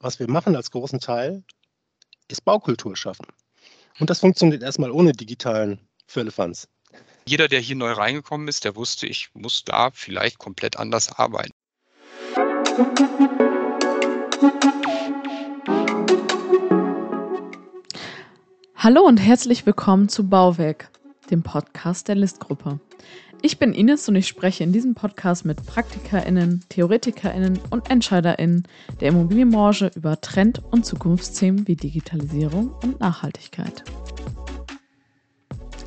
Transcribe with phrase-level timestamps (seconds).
[0.00, 1.42] was wir machen als großen Teil,
[2.28, 3.26] ist Baukultur schaffen.
[3.98, 6.68] Und das funktioniert erstmal ohne digitalen Firlefanz.
[7.26, 11.52] Jeder, der hier neu reingekommen ist, der wusste, ich muss da vielleicht komplett anders arbeiten.
[18.76, 20.90] Hallo und herzlich willkommen zu Bauwerk,
[21.30, 22.78] dem Podcast der Listgruppe.
[23.40, 28.66] Ich bin Ines und ich spreche in diesem Podcast mit PraktikerInnen, TheoretikerInnen und EntscheiderInnen
[29.00, 33.84] der Immobilienbranche über Trend- und Zukunftsthemen wie Digitalisierung und Nachhaltigkeit.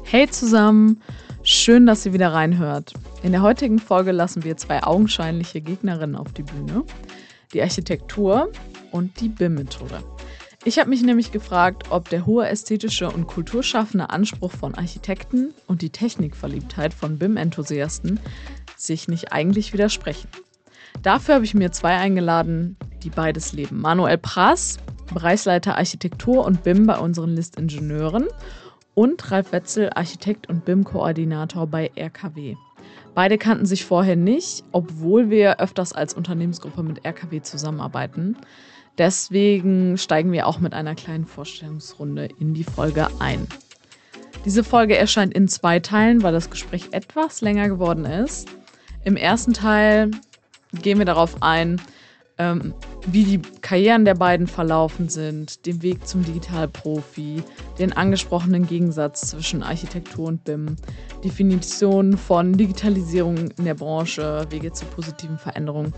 [0.04, 1.02] Hey zusammen,
[1.44, 2.94] schön, dass ihr wieder reinhört.
[3.22, 6.86] In der heutigen Folge lassen wir zwei augenscheinliche Gegnerinnen auf die Bühne:
[7.54, 8.50] die Architektur
[8.92, 10.02] und die BIM-Methode.
[10.64, 15.82] Ich habe mich nämlich gefragt, ob der hohe ästhetische und kulturschaffende Anspruch von Architekten und
[15.82, 18.20] die Technikverliebtheit von BIM-Enthusiasten
[18.78, 20.30] sich nicht eigentlich widersprechen.
[21.02, 23.82] Dafür habe ich mir zwei eingeladen, die beides leben.
[23.82, 24.78] Manuel Prass,
[25.12, 28.28] Bereichsleiter Architektur und BIM bei unseren Listingenieuren
[28.94, 32.56] und Ralf Wetzel, Architekt und BIM-Koordinator bei RKW.
[33.16, 38.38] Beide kannten sich vorher nicht, obwohl wir öfters als Unternehmensgruppe mit RKW zusammenarbeiten.
[38.98, 43.48] Deswegen steigen wir auch mit einer kleinen Vorstellungsrunde in die Folge ein.
[44.46, 48.50] Diese Folge erscheint in zwei Teilen, weil das Gespräch etwas länger geworden ist.
[49.04, 50.12] Im ersten Teil
[50.74, 51.80] gehen wir darauf ein,
[52.38, 52.74] ähm,
[53.06, 57.44] wie die Karrieren der beiden verlaufen sind, den Weg zum Digitalprofi,
[57.78, 60.76] den angesprochenen Gegensatz zwischen Architektur und BIM,
[61.24, 65.94] Definition von Digitalisierung in der Branche, Wege zu positiven Veränderungen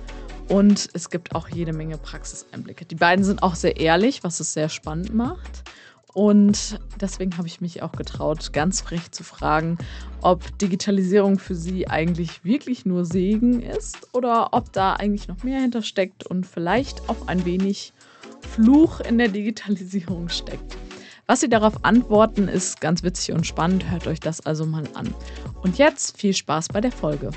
[0.50, 2.86] und es gibt auch jede Menge Praxiseinblicke.
[2.86, 5.64] Die beiden sind auch sehr ehrlich, was es sehr spannend macht.
[6.14, 9.80] Und deswegen habe ich mich auch getraut, ganz frech zu fragen,
[10.22, 15.60] ob Digitalisierung für Sie eigentlich wirklich nur Segen ist oder ob da eigentlich noch mehr
[15.60, 17.94] hintersteckt und vielleicht auch ein wenig
[18.42, 20.78] Fluch in der Digitalisierung steckt.
[21.26, 23.90] Was Sie darauf antworten, ist ganz witzig und spannend.
[23.90, 25.14] Hört euch das also mal an.
[25.64, 27.32] Und jetzt viel Spaß bei der Folge.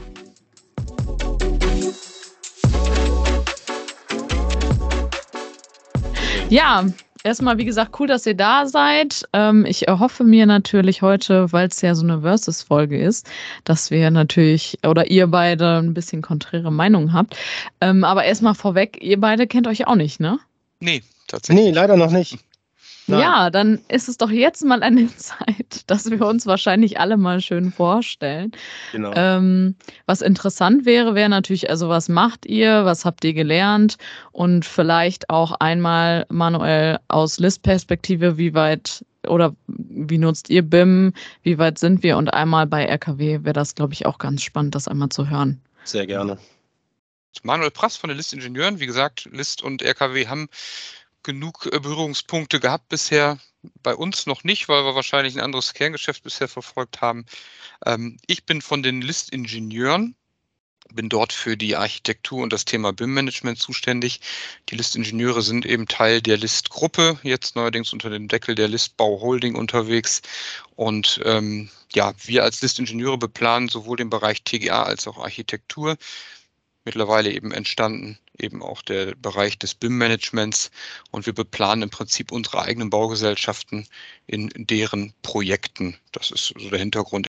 [6.48, 6.84] Ja,
[7.24, 9.24] erstmal, wie gesagt, cool, dass ihr da seid.
[9.32, 13.28] Ähm, ich erhoffe mir natürlich heute, weil es ja so eine Versus-Folge ist,
[13.64, 17.36] dass wir natürlich oder ihr beide ein bisschen konträre Meinungen habt.
[17.80, 20.38] Ähm, aber erstmal vorweg, ihr beide kennt euch auch nicht, ne?
[20.78, 21.66] Nee, tatsächlich.
[21.66, 22.38] Nee, leider noch nicht.
[23.08, 23.20] Nein.
[23.20, 27.40] Ja, dann ist es doch jetzt mal eine Zeit, dass wir uns wahrscheinlich alle mal
[27.40, 28.52] schön vorstellen.
[28.92, 29.12] Genau.
[29.14, 33.96] Ähm, was interessant wäre, wäre natürlich, also was macht ihr, was habt ihr gelernt
[34.32, 41.12] und vielleicht auch einmal manuell aus List-Perspektive, wie weit oder wie nutzt ihr BIM,
[41.42, 44.74] wie weit sind wir und einmal bei RKW wäre das, glaube ich, auch ganz spannend,
[44.74, 45.60] das einmal zu hören.
[45.84, 46.38] Sehr gerne.
[47.42, 50.48] Manuel Prass von den List-Ingenieuren, wie gesagt, List und RKW haben
[51.26, 53.38] genug äh, Berührungspunkte gehabt bisher.
[53.82, 57.26] Bei uns noch nicht, weil wir wahrscheinlich ein anderes Kerngeschäft bisher verfolgt haben.
[57.84, 60.14] Ähm, ich bin von den List-Ingenieuren,
[60.94, 64.20] bin dort für die Architektur und das Thema BIM-Management zuständig.
[64.68, 69.56] Die List-Ingenieure sind eben Teil der List-Gruppe, jetzt neuerdings unter dem Deckel der List-Bau Holding
[69.56, 70.22] unterwegs.
[70.76, 75.96] Und ähm, ja, wir als List-Ingenieure beplanen sowohl den Bereich TGA als auch Architektur
[76.86, 80.70] mittlerweile eben entstanden, eben auch der Bereich des BIM-Managements.
[81.10, 83.86] Und wir beplanen im Prinzip unsere eigenen Baugesellschaften
[84.26, 85.98] in deren Projekten.
[86.12, 87.26] Das ist so der Hintergrund.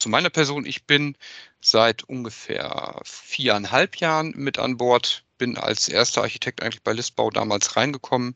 [0.00, 1.14] Zu meiner Person, ich bin
[1.60, 7.76] seit ungefähr viereinhalb Jahren mit an Bord, bin als erster Architekt eigentlich bei Listbau damals
[7.76, 8.34] reingekommen,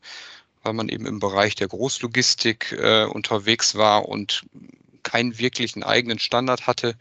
[0.62, 4.44] weil man eben im Bereich der Großlogistik äh, unterwegs war und
[5.02, 6.96] keinen wirklichen eigenen Standard hatte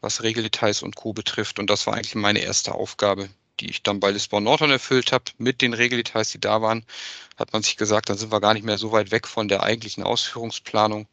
[0.00, 1.12] was Regeldetails und Co.
[1.12, 1.58] betrifft.
[1.58, 3.28] Und das war eigentlich meine erste Aufgabe,
[3.60, 5.24] die ich dann bei Lisbon Norton erfüllt habe.
[5.38, 6.84] Mit den Regeldetails, die da waren,
[7.36, 9.62] hat man sich gesagt, dann sind wir gar nicht mehr so weit weg von der
[9.62, 11.06] eigentlichen Ausführungsplanung.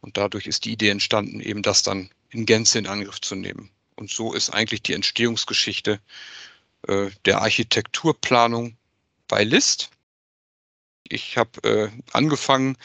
[0.00, 3.70] Und dadurch ist die Idee entstanden, eben das dann in Gänze in Angriff zu nehmen.
[3.94, 6.00] Und so ist eigentlich die Entstehungsgeschichte
[6.86, 8.76] äh, der Architekturplanung
[9.26, 9.90] bei List.
[11.08, 12.76] Ich habe äh, angefangen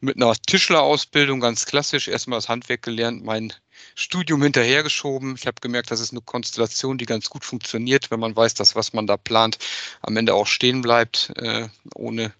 [0.00, 3.52] mit einer Tischlerausbildung, ganz klassisch, erstmal das Handwerk gelernt, mein
[3.94, 5.34] Studium hinterhergeschoben.
[5.36, 8.74] Ich habe gemerkt, das ist eine Konstellation, die ganz gut funktioniert, wenn man weiß, dass
[8.76, 9.58] was man da plant,
[10.00, 12.32] am Ende auch stehen bleibt, äh, ohne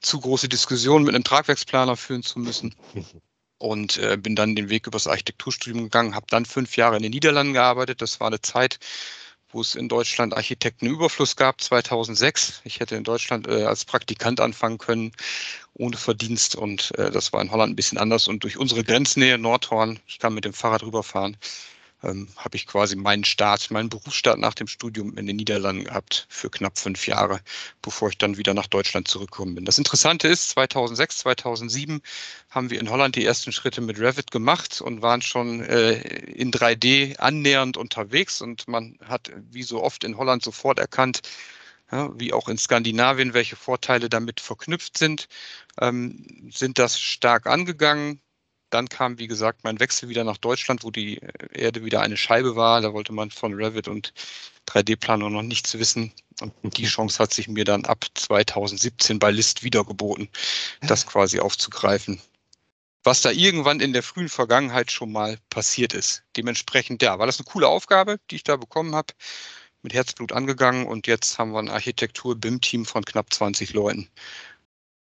[0.00, 2.74] zu große Diskussionen mit einem Tragwerksplaner führen zu müssen.
[3.58, 7.12] Und äh, bin dann den Weg übers Architekturstudium gegangen, habe dann fünf Jahre in den
[7.12, 8.02] Niederlanden gearbeitet.
[8.02, 8.78] Das war eine Zeit,
[9.56, 12.60] wo es in Deutschland Architektenüberfluss gab, 2006.
[12.64, 15.12] Ich hätte in Deutschland äh, als Praktikant anfangen können,
[15.72, 16.56] ohne Verdienst.
[16.56, 18.28] Und äh, das war in Holland ein bisschen anders.
[18.28, 21.38] Und durch unsere Grenznähe, Nordhorn, ich kann mit dem Fahrrad rüberfahren,
[22.02, 26.26] ähm, habe ich quasi meinen Start, meinen Berufsstart nach dem Studium in den Niederlanden gehabt
[26.28, 27.40] für knapp fünf Jahre,
[27.82, 29.64] bevor ich dann wieder nach Deutschland zurückgekommen bin.
[29.64, 32.02] Das Interessante ist, 2006, 2007
[32.50, 35.94] haben wir in Holland die ersten Schritte mit Revit gemacht und waren schon äh,
[36.32, 38.40] in 3D annähernd unterwegs.
[38.42, 41.22] Und man hat wie so oft in Holland sofort erkannt,
[41.90, 45.28] ja, wie auch in Skandinavien, welche Vorteile damit verknüpft sind,
[45.80, 48.20] ähm, sind das stark angegangen,
[48.70, 51.20] dann kam, wie gesagt, mein Wechsel wieder nach Deutschland, wo die
[51.52, 52.80] Erde wieder eine Scheibe war.
[52.80, 54.12] Da wollte man von Revit und
[54.68, 56.12] 3D-Planung noch nichts wissen.
[56.40, 56.88] Und die mhm.
[56.88, 60.28] Chance hat sich mir dann ab 2017 bei List wiedergeboten,
[60.82, 62.20] das quasi aufzugreifen.
[63.04, 66.24] Was da irgendwann in der frühen Vergangenheit schon mal passiert ist.
[66.36, 69.14] Dementsprechend, ja, war das eine coole Aufgabe, die ich da bekommen habe.
[69.82, 74.10] Mit Herzblut angegangen und jetzt haben wir ein Architektur-BIM-Team von knapp 20 Leuten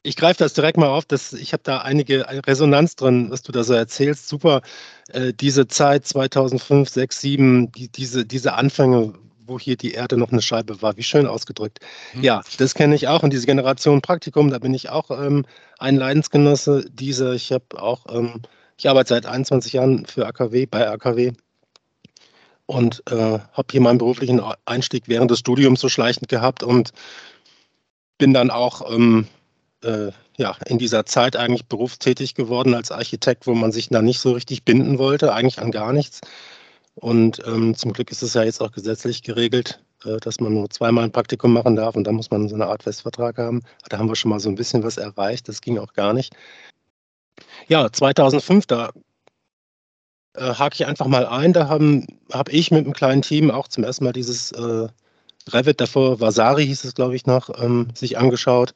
[0.04, 1.06] ich greife das direkt mal auf.
[1.06, 4.28] Das, ich habe da einige Resonanz drin, was du da so erzählst.
[4.28, 4.60] Super.
[5.08, 9.14] Äh, diese Zeit 2005, 6, 7, die, diese, diese Anfänge,
[9.46, 10.98] wo hier die Erde noch eine Scheibe war.
[10.98, 11.80] Wie schön ausgedrückt.
[12.12, 12.22] Mhm.
[12.22, 13.22] Ja, das kenne ich auch.
[13.22, 15.46] Und diese Generation Praktikum, da bin ich auch ähm,
[15.78, 17.32] ein Leidensgenosse dieser.
[17.32, 18.42] Ich habe auch, ähm,
[18.76, 21.32] ich arbeite seit 21 Jahren für AKW, bei AKW
[22.66, 26.92] und äh, habe hier meinen beruflichen Einstieg während des Studiums so schleichend gehabt und
[28.18, 29.28] bin dann auch ähm,
[29.84, 34.20] äh, ja, in dieser Zeit eigentlich berufstätig geworden als Architekt, wo man sich da nicht
[34.20, 36.20] so richtig binden wollte, eigentlich an gar nichts.
[36.96, 40.70] Und ähm, zum Glück ist es ja jetzt auch gesetzlich geregelt, äh, dass man nur
[40.70, 43.62] zweimal ein Praktikum machen darf und dann muss man so eine Art Festvertrag haben.
[43.88, 46.34] Da haben wir schon mal so ein bisschen was erreicht, das ging auch gar nicht.
[47.68, 48.90] Ja, 2005, da
[50.34, 53.68] äh, hake ich einfach mal ein, da habe hab ich mit einem kleinen Team auch
[53.68, 54.88] zum ersten Mal dieses äh,
[55.48, 58.74] Revit, davor Vasari hieß es, glaube ich, noch, ähm, sich angeschaut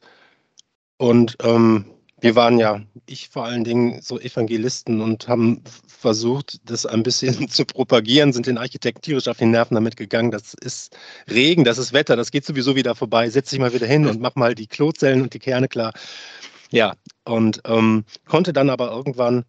[0.99, 1.85] und ähm,
[2.19, 7.47] wir waren ja, ich vor allen Dingen, so Evangelisten und haben versucht, das ein bisschen
[7.49, 10.29] zu propagieren, sind den Architekten tierisch auf die Nerven damit gegangen.
[10.29, 10.97] Das ist
[11.29, 13.29] Regen, das ist Wetter, das geht sowieso wieder vorbei.
[13.29, 15.93] Setz dich mal wieder hin und mach mal die Klozellen und die Kerne klar.
[16.69, 19.45] Ja, und ähm, konnte dann aber irgendwann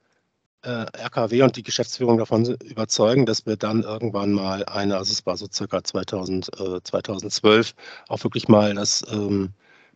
[0.62, 5.26] äh, RKW und die Geschäftsführung davon überzeugen, dass wir dann irgendwann mal eine, also es
[5.26, 7.74] war so circa 2000, äh, 2012,
[8.06, 9.52] auch wirklich mal das ähm,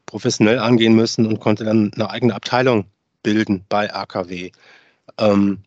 [0.06, 2.86] professionell angehen müssen und konnte dann eine eigene Abteilung
[3.22, 4.50] bilden bei AKW.
[5.18, 5.62] Ähm,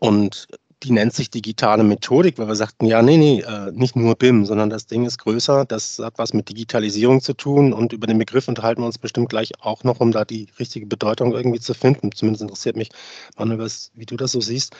[0.00, 0.48] und
[0.82, 4.46] die nennt sich digitale Methodik, weil wir sagten, ja, nee, nee, äh, nicht nur BIM,
[4.46, 8.18] sondern das Ding ist größer, das hat was mit Digitalisierung zu tun und über den
[8.18, 11.74] Begriff unterhalten wir uns bestimmt gleich auch noch, um da die richtige Bedeutung irgendwie zu
[11.74, 12.12] finden.
[12.12, 12.88] Zumindest interessiert mich,
[13.36, 14.74] Manuel, wie du das so siehst.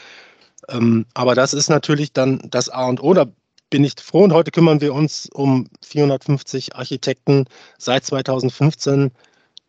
[0.68, 3.12] Ähm, aber das ist natürlich dann das A und O.
[3.12, 3.26] Da
[3.70, 7.46] bin ich froh und heute kümmern wir uns um 450 Architekten
[7.78, 9.12] seit 2015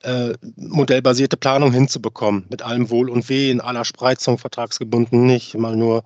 [0.04, 5.76] äh, modellbasierte Planung hinzubekommen, mit allem Wohl und Weh, in aller Spreizung, vertragsgebunden nicht, mal
[5.76, 6.04] nur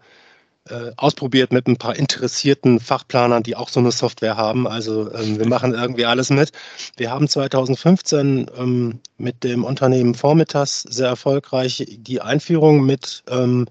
[0.69, 4.67] äh, ausprobiert mit ein paar interessierten Fachplanern, die auch so eine Software haben.
[4.67, 6.51] Also ähm, wir machen irgendwie alles mit.
[6.97, 13.67] Wir haben 2015 ähm, mit dem Unternehmen Formitas sehr erfolgreich die Einführung mit ähm,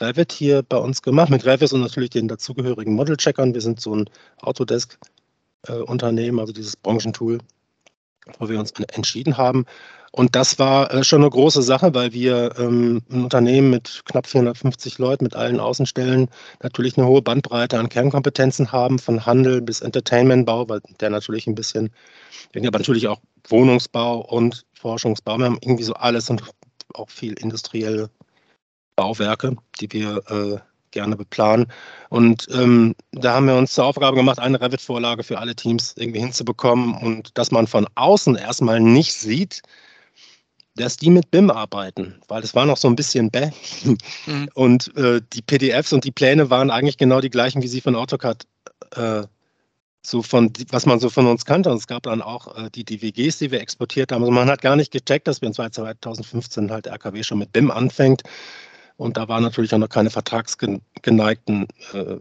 [0.00, 3.54] Revit hier bei uns gemacht, mit Revit und natürlich den dazugehörigen Model-Checkern.
[3.54, 4.10] Wir sind so ein
[4.40, 7.38] Autodesk-Unternehmen, also dieses Branchentool,
[8.38, 9.66] wo wir uns entschieden haben.
[10.16, 14.28] Und das war äh, schon eine große Sache, weil wir ähm, ein Unternehmen mit knapp
[14.28, 16.28] 450 Leuten, mit allen Außenstellen,
[16.62, 21.56] natürlich eine hohe Bandbreite an Kernkompetenzen haben, von Handel bis Entertainmentbau, weil der natürlich ein
[21.56, 21.90] bisschen,
[22.54, 23.18] aber natürlich auch
[23.48, 25.36] Wohnungsbau und Forschungsbau.
[25.38, 26.44] Wir haben irgendwie so alles und
[26.94, 28.08] auch viel industrielle
[28.96, 30.58] Bauwerke, die wir äh,
[30.90, 31.66] gerne beplanen.
[32.08, 36.20] Und ähm, da haben wir uns zur Aufgabe gemacht, eine Revit-Vorlage für alle Teams irgendwie
[36.20, 39.62] hinzubekommen und dass man von außen erstmal nicht sieht,
[40.76, 43.50] dass die mit BIM arbeiten, weil es war noch so ein bisschen bäh.
[44.26, 44.48] Mhm.
[44.54, 47.94] Und äh, die PDFs und die Pläne waren eigentlich genau die gleichen, wie sie von
[47.94, 48.44] AutoCAD
[48.96, 49.22] äh,
[50.06, 51.70] so von, was man so von uns kannte.
[51.70, 54.22] Und es gab dann auch äh, die DWGs, die wir exportiert haben.
[54.22, 57.70] Also man hat gar nicht gecheckt, dass wir in 2015 halt RKW schon mit BIM
[57.70, 58.22] anfängt.
[58.96, 62.16] Und da waren natürlich auch noch keine vertragsgeneigten äh,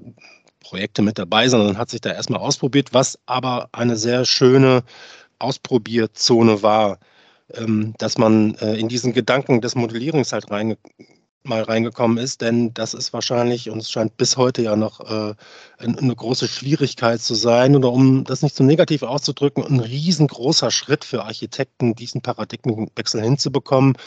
[0.59, 4.83] Projekte mit dabei, sondern hat sich da erstmal ausprobiert, was aber eine sehr schöne
[5.39, 6.99] Ausprobierzone war,
[7.53, 10.77] ähm, dass man äh, in diesen Gedanken des Modellierens halt rein,
[11.43, 15.35] mal reingekommen ist, denn das ist wahrscheinlich, und es scheint bis heute ja noch äh,
[15.77, 20.71] eine große Schwierigkeit zu sein, oder um das nicht zu so negativ auszudrücken, ein riesengroßer
[20.71, 23.97] Schritt für Architekten, diesen Paradigmenwechsel hinzubekommen,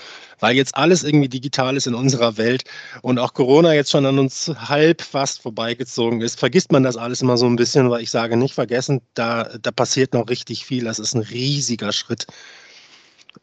[0.40, 2.64] weil jetzt alles irgendwie digital ist in unserer Welt
[3.02, 7.20] und auch Corona jetzt schon an uns halb fast vorbeigezogen ist, vergisst man das alles
[7.20, 10.84] immer so ein bisschen, weil ich sage nicht vergessen, da, da passiert noch richtig viel,
[10.84, 12.26] das ist ein riesiger Schritt.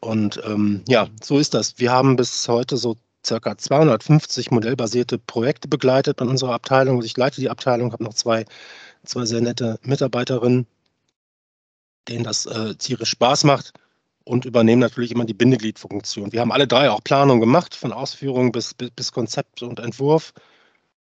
[0.00, 1.78] Und ähm, ja, so ist das.
[1.78, 6.96] Wir haben bis heute so circa 250 modellbasierte Projekte begleitet in unserer Abteilung.
[6.96, 8.44] Also ich leite die Abteilung, habe noch zwei,
[9.04, 10.66] zwei sehr nette Mitarbeiterinnen,
[12.08, 13.72] denen das äh, tierisch Spaß macht
[14.24, 16.32] und übernehmen natürlich immer die Bindegliedfunktion.
[16.32, 20.32] Wir haben alle drei auch Planung gemacht, von Ausführung bis, bis, bis Konzept und Entwurf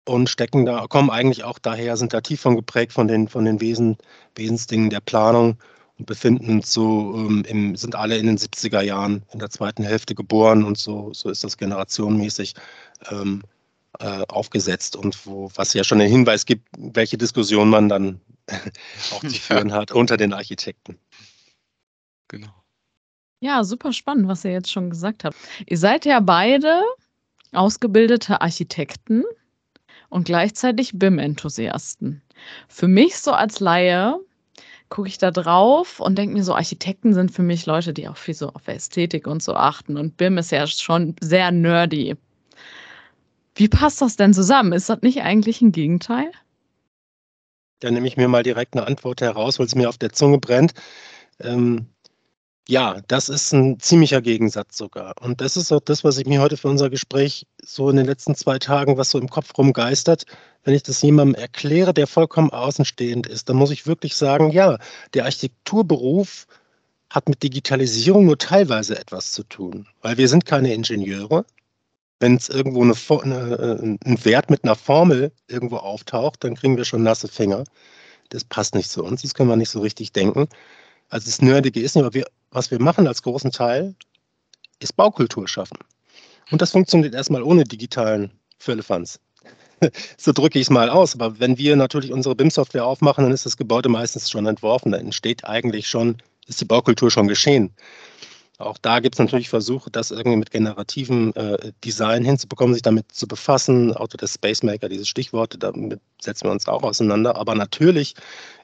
[0.05, 3.45] und stecken da, kommen eigentlich auch daher, sind da tief von geprägt von den, von
[3.45, 3.97] den Wesen,
[4.35, 5.57] Wesensdingen der Planung
[6.00, 9.84] und befinden uns so, ähm, im, sind alle in den 70er Jahren, in der zweiten
[9.84, 12.56] Hälfte geboren und so, so ist das generationenmäßig
[13.12, 13.44] ähm,
[14.00, 18.22] äh, aufgesetzt und wo, was ja schon einen Hinweis gibt, welche Diskussion man dann
[19.12, 20.98] auch zu führen hat unter den Architekten.
[22.29, 22.53] Genau.
[23.41, 25.36] Ja, super spannend, was ihr jetzt schon gesagt habt.
[25.65, 26.82] Ihr seid ja beide
[27.51, 29.24] ausgebildete Architekten
[30.10, 32.22] und gleichzeitig BIM-Enthusiasten.
[32.68, 34.20] Für mich so als Laie
[34.89, 38.17] gucke ich da drauf und denke mir so, Architekten sind für mich Leute, die auch
[38.17, 39.98] viel so auf Ästhetik und so achten.
[39.98, 42.15] Und BIM ist ja schon sehr nerdy.
[43.55, 44.74] Wie passt das denn zusammen?
[44.74, 46.31] Ist das nicht eigentlich ein Gegenteil?
[47.79, 50.38] Da nehme ich mir mal direkt eine Antwort heraus, weil es mir auf der Zunge
[50.38, 50.74] brennt.
[51.39, 51.88] Ähm,
[52.68, 55.16] ja, das ist ein ziemlicher Gegensatz sogar.
[55.22, 58.06] Und das ist auch das, was ich mir heute für unser Gespräch so in den
[58.06, 60.25] letzten zwei Tagen, was so im Kopf rumgeistert,
[60.63, 64.78] wenn ich das jemandem erkläre, der vollkommen außenstehend ist, dann muss ich wirklich sagen, ja,
[65.13, 66.46] der Architekturberuf
[67.10, 71.46] hat mit Digitalisierung nur teilweise etwas zu tun, weil wir sind keine Ingenieure.
[72.20, 76.78] Wenn es irgendwo eine, eine, äh, ein Wert mit einer Formel irgendwo auftaucht, dann kriegen
[76.78, 77.63] wir schon nasse Finger.
[78.30, 80.48] Das passt nicht zu uns, das können wir nicht so richtig denken.
[81.10, 83.96] Also das Nerdige ist nicht, aber wir was wir machen als großen Teil,
[84.79, 85.77] ist Baukultur schaffen.
[86.51, 89.20] Und das funktioniert erstmal ohne digitalen Firlefanz.
[90.18, 91.15] so drücke ich es mal aus.
[91.15, 94.91] Aber wenn wir natürlich unsere BIM-Software aufmachen, dann ist das Gebäude meistens schon entworfen.
[94.91, 97.74] Da entsteht eigentlich schon, ist die Baukultur schon geschehen.
[98.60, 103.10] Auch da gibt es natürlich Versuche, das irgendwie mit generativen äh, Design hinzubekommen, sich damit
[103.10, 103.96] zu befassen.
[103.96, 107.38] Auto des Space Maker, diese Stichworte, damit setzen wir uns auch auseinander.
[107.38, 108.16] Aber natürlich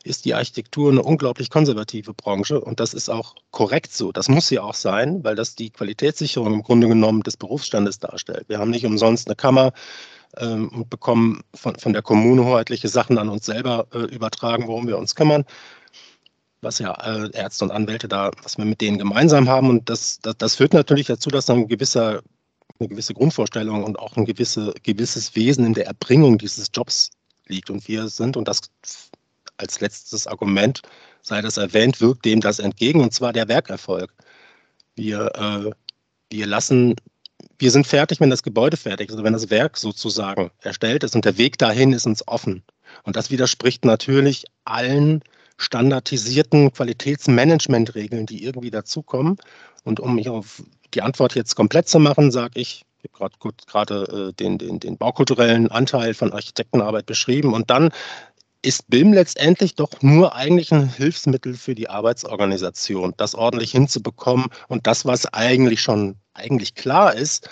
[0.03, 4.11] ist die Architektur eine unglaublich konservative Branche und das ist auch korrekt so.
[4.11, 8.49] Das muss sie auch sein, weil das die Qualitätssicherung im Grunde genommen des Berufsstandes darstellt.
[8.49, 9.71] Wir haben nicht umsonst eine Kammer
[10.35, 14.87] ähm, und bekommen von, von der Kommune hoheitliche Sachen an uns selber äh, übertragen, worum
[14.87, 15.45] wir uns kümmern
[16.65, 19.69] was ja äh, Ärzte und Anwälte da, was wir mit denen gemeinsam haben.
[19.69, 22.21] Und das, das, das führt natürlich dazu, dass dann ein gewisser,
[22.79, 27.11] eine gewisse Grundvorstellung und auch ein gewisse, gewisses Wesen in der Erbringung dieses Jobs
[27.47, 27.69] liegt.
[27.69, 28.61] Und wir sind, und das
[29.57, 30.81] als letztes Argument
[31.21, 34.13] sei das erwähnt, wirkt dem das entgegen, und zwar der Werkerfolg.
[34.95, 35.71] Wir, äh,
[36.29, 36.95] wir lassen,
[37.57, 41.15] wir sind fertig, wenn das Gebäude fertig ist, also wenn das Werk sozusagen erstellt ist
[41.15, 42.63] und der Weg dahin ist uns offen.
[43.03, 45.21] Und das widerspricht natürlich allen
[45.57, 49.37] standardisierten Qualitätsmanagementregeln, die irgendwie dazukommen.
[49.83, 53.35] Und um mich auf die Antwort jetzt komplett zu machen, sage ich, ich habe
[53.67, 57.53] gerade äh, den, den, den baukulturellen Anteil von Architektenarbeit beschrieben.
[57.53, 57.91] Und dann
[58.61, 64.47] ist BIM letztendlich doch nur eigentlich ein Hilfsmittel für die Arbeitsorganisation, das ordentlich hinzubekommen.
[64.67, 67.47] Und das, was eigentlich schon eigentlich klar ist,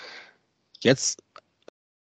[0.80, 1.22] jetzt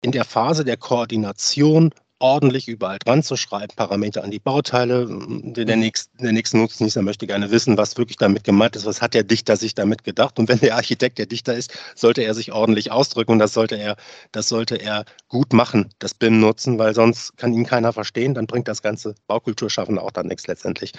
[0.02, 5.06] in der Phase der Koordination ordentlich überall dran zu schreiben, Parameter an die Bauteile.
[5.08, 9.14] Der, nächste, der nächste Nutznießer möchte gerne wissen, was wirklich damit gemeint ist, was hat
[9.14, 10.38] der Dichter sich damit gedacht.
[10.38, 13.76] Und wenn der Architekt der Dichter ist, sollte er sich ordentlich ausdrücken und das sollte
[13.76, 13.96] er,
[14.32, 18.46] das sollte er gut machen, das BIM nutzen, weil sonst kann ihn keiner verstehen, dann
[18.46, 20.92] bringt das ganze Baukulturschaffen auch dann nichts letztendlich.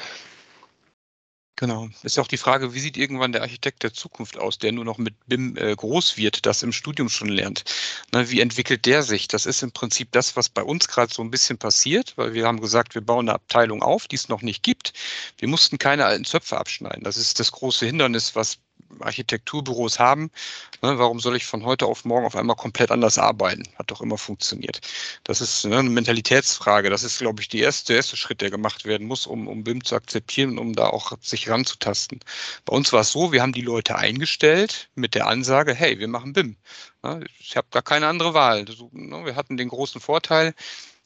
[1.59, 1.89] Genau.
[2.03, 4.85] Ist ja auch die Frage, wie sieht irgendwann der Architekt der Zukunft aus, der nur
[4.85, 7.63] noch mit BIM äh, groß wird, das im Studium schon lernt?
[8.11, 9.27] Na, wie entwickelt der sich?
[9.27, 12.45] Das ist im Prinzip das, was bei uns gerade so ein bisschen passiert, weil wir
[12.45, 14.93] haben gesagt, wir bauen eine Abteilung auf, die es noch nicht gibt.
[15.39, 17.03] Wir mussten keine alten Zöpfe abschneiden.
[17.03, 18.59] Das ist das große Hindernis, was
[18.99, 20.31] Architekturbüros haben.
[20.81, 23.63] Ne, warum soll ich von heute auf morgen auf einmal komplett anders arbeiten?
[23.77, 24.81] Hat doch immer funktioniert.
[25.23, 26.89] Das ist ne, eine Mentalitätsfrage.
[26.89, 29.83] Das ist, glaube ich, erste, der erste Schritt, der gemacht werden muss, um, um BIM
[29.83, 32.19] zu akzeptieren, um da auch sich ranzutasten.
[32.65, 36.07] Bei uns war es so, wir haben die Leute eingestellt mit der Ansage, hey, wir
[36.07, 36.57] machen BIM.
[37.03, 38.65] Ne, ich habe gar keine andere Wahl.
[38.91, 40.53] Ne, wir hatten den großen Vorteil,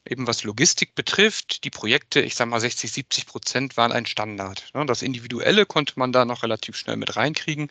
[0.10, 4.70] Eben was Logistik betrifft, die Projekte, ich sage mal 60, 70 Prozent waren ein Standard.
[4.74, 4.86] Ne?
[4.88, 7.70] Das Individuelle konnte man da noch relativ schnell mit reinkriegen.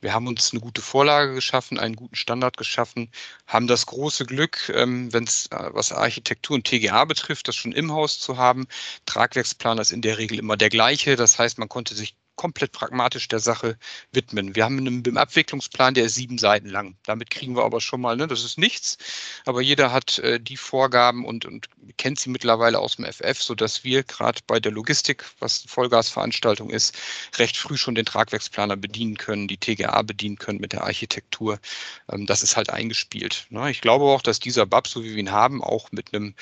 [0.00, 3.12] Wir haben uns eine gute Vorlage geschaffen, einen guten Standard geschaffen,
[3.46, 7.72] haben das große Glück, ähm, wenn es äh, was Architektur und TGA betrifft, das schon
[7.72, 8.66] im Haus zu haben.
[9.06, 11.14] Tragwerksplan ist in der Regel immer der gleiche.
[11.14, 13.76] Das heißt, man konnte sich komplett pragmatisch der Sache
[14.12, 14.54] widmen.
[14.54, 16.96] Wir haben einen BIM-Abwicklungsplan, der ist sieben Seiten lang.
[17.04, 18.96] Damit kriegen wir aber schon mal, ne, das ist nichts,
[19.44, 21.68] aber jeder hat äh, die Vorgaben und, und
[21.98, 26.96] kennt sie mittlerweile aus dem FF, sodass wir gerade bei der Logistik, was Vollgasveranstaltung ist,
[27.36, 31.58] recht früh schon den Tragwerksplaner bedienen können, die TGA bedienen können mit der Architektur.
[32.10, 33.46] Ähm, das ist halt eingespielt.
[33.50, 33.70] Ne?
[33.70, 36.34] Ich glaube auch, dass dieser BAP, so wie wir ihn haben, auch mit einem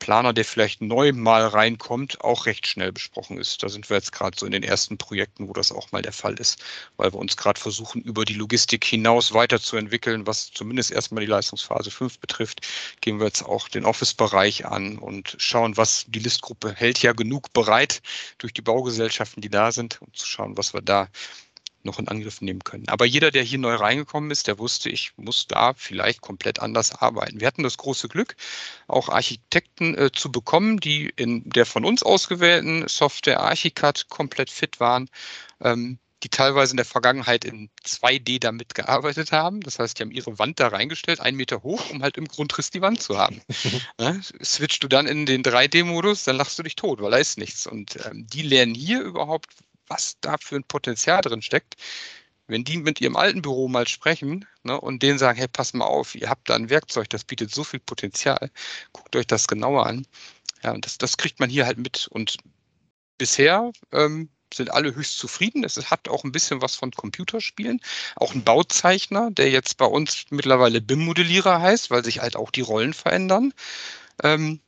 [0.00, 3.62] Planer, der vielleicht neu mal reinkommt, auch recht schnell besprochen ist.
[3.62, 6.12] Da sind wir jetzt gerade so in den ersten Projekten, wo das auch mal der
[6.12, 6.60] Fall ist,
[6.96, 11.92] weil wir uns gerade versuchen, über die Logistik hinaus weiterzuentwickeln, was zumindest erstmal die Leistungsphase
[11.92, 12.66] 5 betrifft.
[13.00, 17.52] Gehen wir jetzt auch den Office-Bereich an und schauen, was die Listgruppe hält ja genug
[17.52, 18.02] bereit
[18.38, 21.08] durch die Baugesellschaften, die da sind, um zu schauen, was wir da
[21.82, 22.88] noch in Angriff nehmen können.
[22.88, 26.94] Aber jeder, der hier neu reingekommen ist, der wusste, ich muss da vielleicht komplett anders
[26.94, 27.40] arbeiten.
[27.40, 28.36] Wir hatten das große Glück,
[28.86, 34.80] auch Architekten äh, zu bekommen, die in der von uns ausgewählten Software Archicad komplett fit
[34.80, 35.08] waren.
[35.60, 39.60] Ähm, die teilweise in der Vergangenheit in 2D damit gearbeitet haben.
[39.60, 42.70] Das heißt, die haben ihre Wand da reingestellt, einen Meter hoch, um halt im Grundriss
[42.70, 43.40] die Wand zu haben.
[44.00, 47.38] ja, switchst du dann in den 3D-Modus, dann lachst du dich tot, weil da ist
[47.38, 47.66] nichts.
[47.66, 49.54] Und ähm, die lernen hier überhaupt
[49.90, 51.76] was da für ein Potenzial drin steckt.
[52.46, 55.84] Wenn die mit ihrem alten Büro mal sprechen ne, und denen sagen, hey, pass mal
[55.84, 58.50] auf, ihr habt da ein Werkzeug, das bietet so viel Potenzial,
[58.92, 60.06] guckt euch das genauer an.
[60.62, 62.08] Ja, und das, das kriegt man hier halt mit.
[62.08, 62.38] Und
[63.18, 65.64] bisher ähm, sind alle höchst zufrieden.
[65.64, 67.80] Es hat auch ein bisschen was von Computerspielen.
[68.16, 72.62] Auch ein Bauzeichner, der jetzt bei uns mittlerweile BIM-Modellierer heißt, weil sich halt auch die
[72.62, 73.54] Rollen verändern.
[74.22, 74.60] Ähm,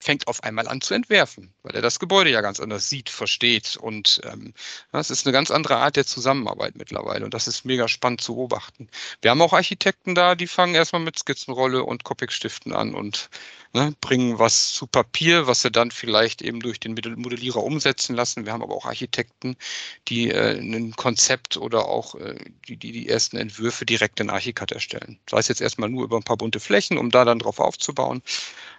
[0.00, 3.76] fängt auf einmal an zu entwerfen, weil er das Gebäude ja ganz anders sieht, versteht.
[3.76, 4.54] Und ähm,
[4.92, 7.24] das ist eine ganz andere Art der Zusammenarbeit mittlerweile.
[7.24, 8.88] Und das ist mega spannend zu beobachten.
[9.20, 13.30] Wir haben auch Architekten da, die fangen erstmal mit Skizzenrolle und Copic-Stiften an und
[13.72, 18.46] ne, bringen was zu Papier, was sie dann vielleicht eben durch den Modellierer umsetzen lassen.
[18.46, 19.56] Wir haben aber auch Architekten,
[20.06, 22.36] die äh, ein Konzept oder auch äh,
[22.68, 25.18] die, die die ersten Entwürfe direkt in Archicad erstellen.
[25.28, 28.22] Sei es jetzt erstmal nur über ein paar bunte Flächen, um da dann drauf aufzubauen.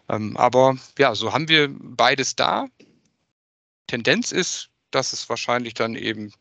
[0.10, 2.67] Ähm, aber ja, so haben wir beides da.
[3.88, 6.32] Tendenz ist, dass es wahrscheinlich dann eben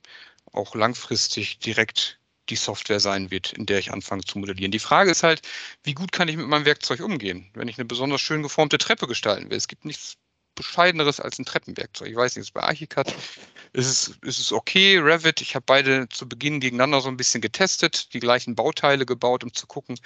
[0.52, 4.70] auch langfristig direkt die Software sein wird, in der ich anfange zu modellieren.
[4.70, 5.42] Die Frage ist halt,
[5.82, 9.06] wie gut kann ich mit meinem Werkzeug umgehen, wenn ich eine besonders schön geformte Treppe
[9.08, 9.56] gestalten will.
[9.56, 10.16] Es gibt nichts
[10.56, 12.08] bescheideneres als ein Treppenwerkzeug.
[12.08, 13.14] Ich weiß nicht, bei Archicad
[13.72, 14.98] ist es, ist es okay.
[14.98, 19.44] Revit, ich habe beide zu Beginn gegeneinander so ein bisschen getestet, die gleichen Bauteile gebaut,
[19.44, 19.98] um zu gucken,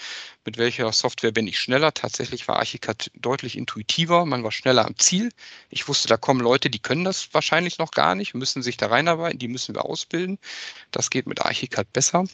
[0.44, 1.94] mit welcher Software bin ich schneller.
[1.94, 5.30] Tatsächlich war Archicad deutlich intuitiver, man war schneller am Ziel.
[5.70, 8.88] Ich wusste, da kommen Leute, die können das wahrscheinlich noch gar nicht, müssen sich da
[8.88, 10.38] reinarbeiten, die müssen wir ausbilden.
[10.90, 12.24] Das geht mit Archicad besser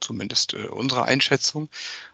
[0.00, 1.68] zumindest äh, unsere Einschätzung.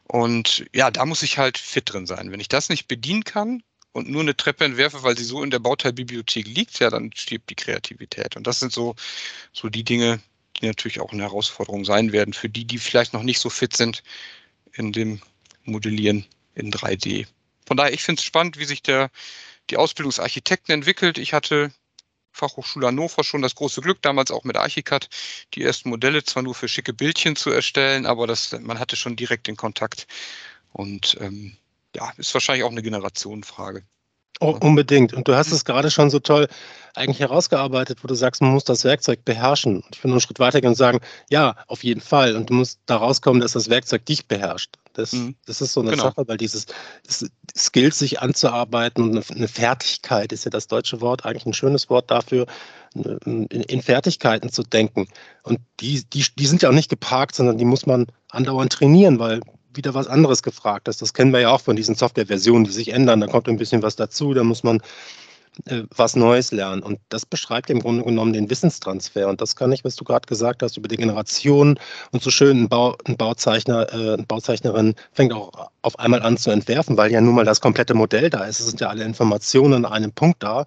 [0.05, 2.31] Und ja, da muss ich halt fit drin sein.
[2.31, 3.63] Wenn ich das nicht bedienen kann,
[3.97, 7.49] und nur eine Treppe entwerfe, weil sie so in der Bauteilbibliothek liegt, ja, dann stirbt
[7.49, 8.37] die Kreativität.
[8.37, 8.95] Und das sind so,
[9.55, 10.21] so die Dinge,
[10.61, 13.75] die natürlich auch eine Herausforderung sein werden für die, die vielleicht noch nicht so fit
[13.75, 14.03] sind
[14.75, 15.23] in dem
[15.65, 17.27] Modellieren in 3D.
[17.67, 19.11] Von daher, ich finde es spannend, wie sich der,
[19.71, 21.17] die Ausbildungsarchitekten entwickelt.
[21.17, 21.73] Ich hatte
[22.33, 25.09] Fachhochschule Hannover schon das große Glück, damals auch mit Archicad,
[25.55, 29.17] die ersten Modelle zwar nur für schicke Bildchen zu erstellen, aber das, man hatte schon
[29.17, 30.07] direkt den Kontakt.
[30.75, 31.57] Und ähm,
[31.97, 33.83] ja, ist wahrscheinlich auch eine Generationenfrage.
[34.41, 35.15] Oh, unbedingt.
[35.15, 36.47] Und du hast es gerade schon so toll
[36.95, 39.83] eigentlich herausgearbeitet, wo du sagst, man muss das Werkzeug beherrschen.
[39.93, 42.37] Ich will nur einen Schritt weiter gehen und sagen, ja, auf jeden Fall.
[42.37, 44.77] Und du musst da rauskommen, dass das Werkzeug dich beherrscht.
[44.93, 45.37] Das, mhm.
[45.47, 46.05] das ist so eine genau.
[46.05, 46.67] Sache, weil dieses
[47.57, 52.11] Skills sich anzuarbeiten und eine Fertigkeit ist ja das deutsche Wort, eigentlich ein schönes Wort
[52.11, 52.47] dafür,
[52.95, 55.09] in Fertigkeiten zu denken.
[55.43, 59.19] Und die, die, die sind ja auch nicht geparkt, sondern die muss man andauernd trainieren,
[59.19, 59.41] weil
[59.77, 61.03] wieder was anderes gefragt ist.
[61.03, 63.21] Das kennen wir ja auch von diesen Softwareversionen, die sich ändern.
[63.21, 64.81] Da kommt ein bisschen was dazu, da muss man
[65.65, 66.83] äh, was Neues lernen.
[66.83, 69.29] Und das beschreibt im Grunde genommen den Wissenstransfer.
[69.29, 71.79] Und das kann ich, was du gerade gesagt hast, über die Generationen
[72.13, 76.37] und so schön ein, Bau, ein Bauzeichner, äh, eine Bauzeichnerin fängt auch auf einmal an
[76.37, 78.61] zu entwerfen, weil ja nun mal das komplette Modell da ist.
[78.61, 80.67] Es sind ja alle Informationen an einem Punkt da.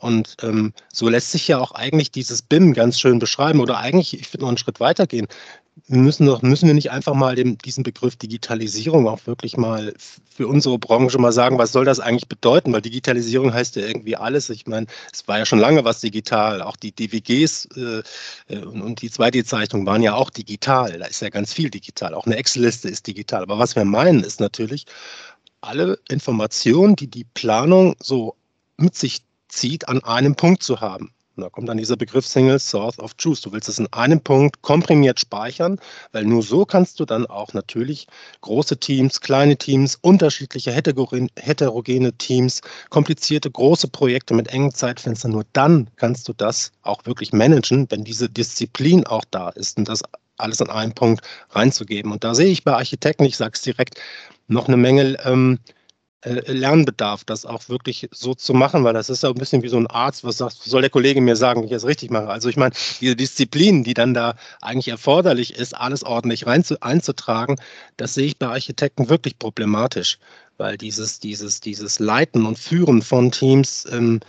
[0.00, 4.18] Und ähm, so lässt sich ja auch eigentlich dieses BIM ganz schön beschreiben oder eigentlich,
[4.18, 5.28] ich würde noch einen Schritt weiter gehen
[5.86, 9.92] müssen, doch, müssen wir nicht einfach mal dem, diesen Begriff Digitalisierung auch wirklich mal
[10.34, 12.72] für unsere Branche mal sagen, was soll das eigentlich bedeuten?
[12.72, 14.50] Weil Digitalisierung heißt ja irgendwie alles.
[14.50, 16.62] Ich meine, es war ja schon lange was digital.
[16.62, 18.02] Auch die DWGs äh,
[18.48, 20.98] äh, und, und die 2D-Zeichnungen waren ja auch digital.
[20.98, 22.14] Da ist ja ganz viel digital.
[22.14, 23.42] Auch eine Excel-Liste ist digital.
[23.42, 24.86] Aber was wir meinen, ist natürlich,
[25.60, 28.36] alle Informationen, die die Planung so
[28.76, 31.12] mit sich zieht, an einem Punkt zu haben.
[31.36, 33.44] Und da kommt dann dieser Begriff Single Source of Truth.
[33.44, 35.80] Du willst es in einem Punkt komprimiert speichern,
[36.12, 38.06] weil nur so kannst du dann auch natürlich
[38.42, 45.90] große Teams, kleine Teams, unterschiedliche heterogene Teams, komplizierte große Projekte mit engen Zeitfenstern, nur dann
[45.96, 50.02] kannst du das auch wirklich managen, wenn diese Disziplin auch da ist und das
[50.36, 52.12] alles in einen Punkt reinzugeben.
[52.12, 54.00] Und da sehe ich bei Architekten, ich sage es direkt,
[54.46, 55.83] noch eine Menge ähm, äh,
[56.24, 59.76] Lernbedarf, das auch wirklich so zu machen, weil das ist ja ein bisschen wie so
[59.76, 62.28] ein Arzt, was sagt, soll der Kollege mir sagen, wie ich das richtig mache.
[62.28, 66.80] Also ich meine, diese Disziplin, die dann da eigentlich erforderlich ist, alles ordentlich rein zu,
[66.82, 67.56] einzutragen,
[67.96, 70.18] das sehe ich bei Architekten wirklich problematisch,
[70.56, 74.20] weil dieses, dieses, dieses Leiten und Führen von Teams ähm,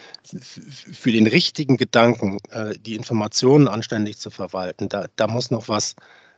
[0.91, 5.95] für den richtigen Gedanken, äh, die Informationen anständig zu verwalten, da, da muss noch was,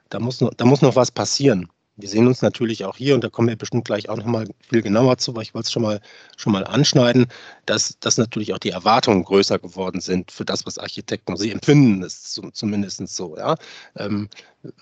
[0.10, 1.70] da muss noch, da muss noch was passieren.
[1.98, 4.84] Wir sehen uns natürlich auch hier, und da kommen wir bestimmt gleich auch nochmal viel
[4.84, 6.00] genauer zu, weil ich wollte es schon mal,
[6.38, 7.26] schon mal anschneiden,
[7.66, 12.04] dass, dass natürlich auch die Erwartungen größer geworden sind für das, was Architekten sie empfinden,
[12.04, 13.36] ist zumindest so.
[13.36, 13.56] Ja?
[13.96, 14.30] Ähm,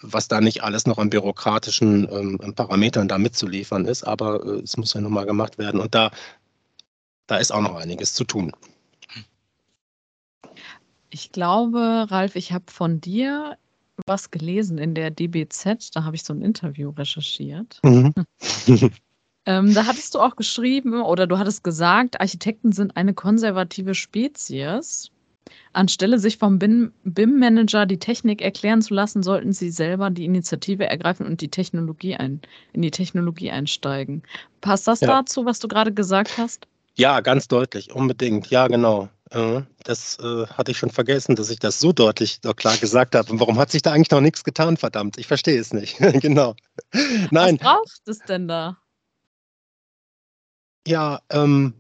[0.02, 4.76] was da nicht alles noch an bürokratischen ähm, Parametern da mitzuliefern ist, aber äh, es
[4.76, 5.80] muss ja nochmal gemacht werden.
[5.80, 6.12] Und da,
[7.28, 8.52] da ist auch noch einiges zu tun.
[11.10, 13.58] Ich glaube, Ralf, ich habe von dir
[14.06, 17.80] was gelesen in der DBZ, da habe ich so ein Interview recherchiert.
[17.84, 18.14] Mhm.
[19.46, 25.12] ähm, da hattest du auch geschrieben oder du hattest gesagt, Architekten sind eine konservative Spezies.
[25.74, 31.26] Anstelle sich vom BIM-Manager die Technik erklären zu lassen, sollten sie selber die Initiative ergreifen
[31.26, 32.42] und die Technologie ein,
[32.74, 34.24] in die Technologie einsteigen.
[34.62, 35.08] Passt das ja.
[35.08, 36.68] dazu, was du gerade gesagt hast?
[36.96, 38.50] Ja, ganz deutlich, unbedingt.
[38.50, 39.10] Ja, genau.
[39.30, 43.32] Das äh, hatte ich schon vergessen, dass ich das so deutlich doch klar gesagt habe.
[43.32, 45.18] Und warum hat sich da eigentlich noch nichts getan, verdammt?
[45.18, 45.98] Ich verstehe es nicht.
[46.22, 46.56] genau.
[47.32, 47.58] Nein.
[47.60, 48.78] Was braucht es denn da?
[50.88, 51.74] Ja, ähm,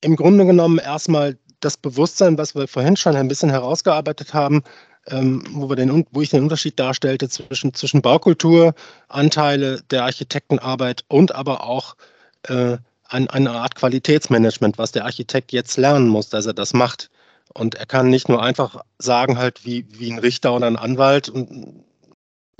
[0.00, 4.62] im Grunde genommen erstmal das Bewusstsein, was wir vorhin schon ein bisschen herausgearbeitet haben,
[5.08, 8.74] ähm, wo, wir den, wo ich den Unterschied darstellte zwischen, zwischen Baukultur,
[9.08, 11.96] Anteile der Architektenarbeit und aber auch
[12.44, 17.10] äh, ein, eine Art Qualitätsmanagement, was der Architekt jetzt lernen muss, dass er das macht.
[17.54, 21.28] Und er kann nicht nur einfach sagen, halt wie, wie ein Richter oder ein Anwalt
[21.28, 21.84] und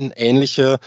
[0.01, 0.79] eine ähnliche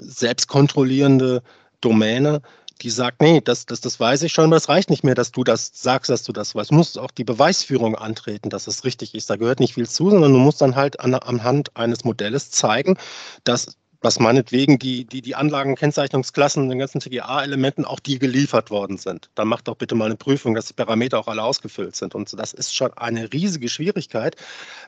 [0.00, 1.42] selbstkontrollierende
[1.80, 2.40] Domäne,
[2.82, 5.32] die sagt, nee, das, das, das weiß ich schon, aber es reicht nicht mehr, dass
[5.32, 6.70] du das sagst, dass du das weißt.
[6.70, 9.28] Du musst auch die Beweisführung antreten, dass es richtig ist.
[9.28, 12.96] Da gehört nicht viel zu, sondern du musst dann halt an, anhand eines Modells zeigen,
[13.44, 19.30] dass was meinetwegen die, die, die Anlagenkennzeichnungsklassen, den ganzen TGA-Elementen auch die geliefert worden sind.
[19.34, 22.14] Dann macht doch bitte mal eine Prüfung, dass die Parameter auch alle ausgefüllt sind.
[22.14, 24.36] Und das ist schon eine riesige Schwierigkeit,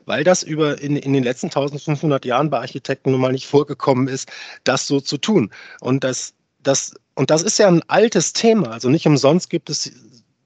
[0.05, 4.07] weil das über in, in den letzten 1500 Jahren bei Architekten nun mal nicht vorgekommen
[4.07, 4.31] ist,
[4.63, 5.51] das so zu tun.
[5.79, 8.71] Und das, das, und das ist ja ein altes Thema.
[8.71, 9.91] Also nicht umsonst gibt es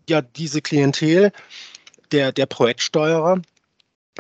[0.09, 1.31] ja diese Klientel
[2.11, 3.41] der, der Projektsteuerer,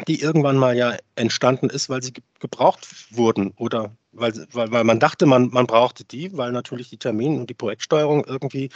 [0.07, 4.99] die irgendwann mal ja entstanden ist, weil sie gebraucht wurden oder weil, weil, weil man
[4.99, 8.69] dachte, man, man brauchte die, weil natürlich die Termin- und die Projektsteuerung irgendwie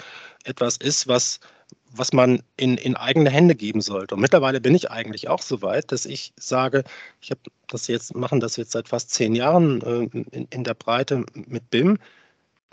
[0.43, 1.39] etwas ist, was,
[1.91, 4.15] was man in, in eigene Hände geben sollte.
[4.15, 6.83] Und mittlerweile bin ich eigentlich auch so weit, dass ich sage,
[7.21, 10.75] ich habe das jetzt, machen das jetzt seit fast zehn Jahren äh, in, in der
[10.75, 11.97] Breite mit BIM,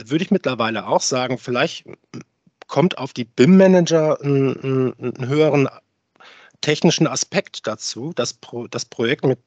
[0.05, 1.87] würde ich mittlerweile auch sagen, vielleicht
[2.67, 5.69] kommt auf die BIM-Manager einen, einen höheren
[6.61, 9.38] technischen Aspekt dazu, das, Pro, das Projekt mit,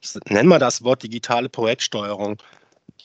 [0.00, 2.36] ich nenne mal das Wort digitale Projektsteuerung,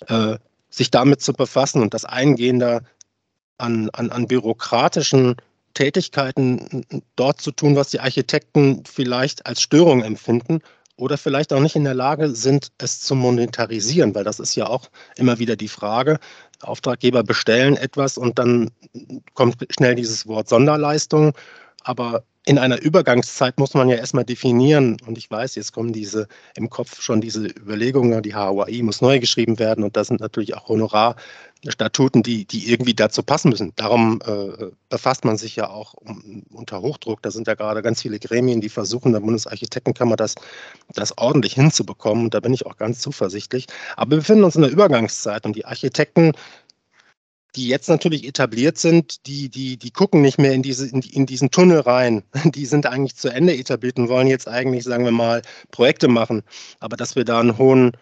[0.08, 0.38] äh,
[0.70, 5.36] sich damit zu befassen und das Eingehen an, an, an bürokratischen
[5.74, 10.62] Tätigkeiten dort zu tun, was die Architekten vielleicht als Störung empfinden
[10.98, 14.68] oder vielleicht auch nicht in der Lage sind, es zu monetarisieren, weil das ist ja
[14.68, 16.20] auch immer wieder die Frage.
[16.62, 18.72] Auftraggeber bestellen etwas und dann
[19.34, 21.34] kommt schnell dieses Wort Sonderleistung,
[21.86, 26.28] aber in einer Übergangszeit muss man ja erstmal definieren, und ich weiß, jetzt kommen diese
[26.56, 30.56] im Kopf schon diese Überlegungen, die HOI muss neu geschrieben werden und das sind natürlich
[30.56, 33.74] auch Honorarstatuten, die, die irgendwie dazu passen müssen.
[33.76, 37.24] Darum äh, befasst man sich ja auch um, unter Hochdruck.
[37.24, 40.36] Da sind ja gerade ganz viele Gremien, die versuchen, der Bundesarchitektenkammer das,
[40.94, 42.26] das ordentlich hinzubekommen.
[42.26, 43.66] Und da bin ich auch ganz zuversichtlich.
[43.96, 46.34] Aber wir befinden uns in der Übergangszeit und die Architekten
[47.56, 51.26] die jetzt natürlich etabliert sind, die, die, die gucken nicht mehr in, diese, in, in,
[51.26, 52.24] diesen Tunnel rein.
[52.54, 55.42] Die sind eigentlich zu Ende etabliert und wollen jetzt eigentlich, sagen wir mal,
[55.72, 56.44] Projekte machen.
[56.80, 57.94] Aber dass wir da einen hohen,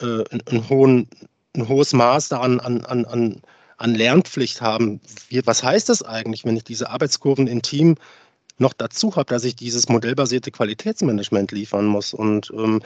[0.00, 1.08] äh, einen hohen,
[1.56, 3.42] ein hohes Maß an, an, an,
[3.76, 5.00] an Lernpflicht haben.
[5.28, 7.96] Wie, was heißt das eigentlich, wenn ich diese Arbeitskurven im Team
[8.58, 12.12] noch dazu habe, dass ich dieses modellbasierte Qualitätsmanagement liefern muss?
[12.12, 12.82] Und ähm,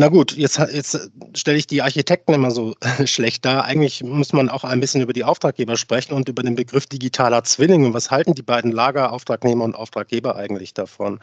[0.00, 3.66] Na gut, jetzt, jetzt stelle ich die Architekten immer so schlecht dar.
[3.66, 7.44] Eigentlich muss man auch ein bisschen über die Auftraggeber sprechen und über den Begriff digitaler
[7.44, 7.84] Zwilling.
[7.84, 11.20] Und was halten die beiden Lager, Auftragnehmer und Auftraggeber eigentlich davon?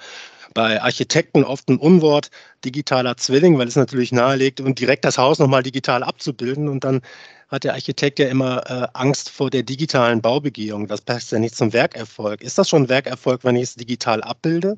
[0.54, 2.30] Bei Architekten oft ein Unwort,
[2.63, 6.70] digitaler Zwilling, weil es natürlich nahelegt, und direkt das Haus nochmal digital abzubilden.
[6.70, 7.02] Und dann
[7.48, 10.88] hat der Architekt ja immer äh, Angst vor der digitalen Baubegehung.
[10.88, 12.42] Das passt ja nicht zum Werkerfolg.
[12.42, 14.78] Ist das schon Werkerfolg, wenn ich es digital abbilde?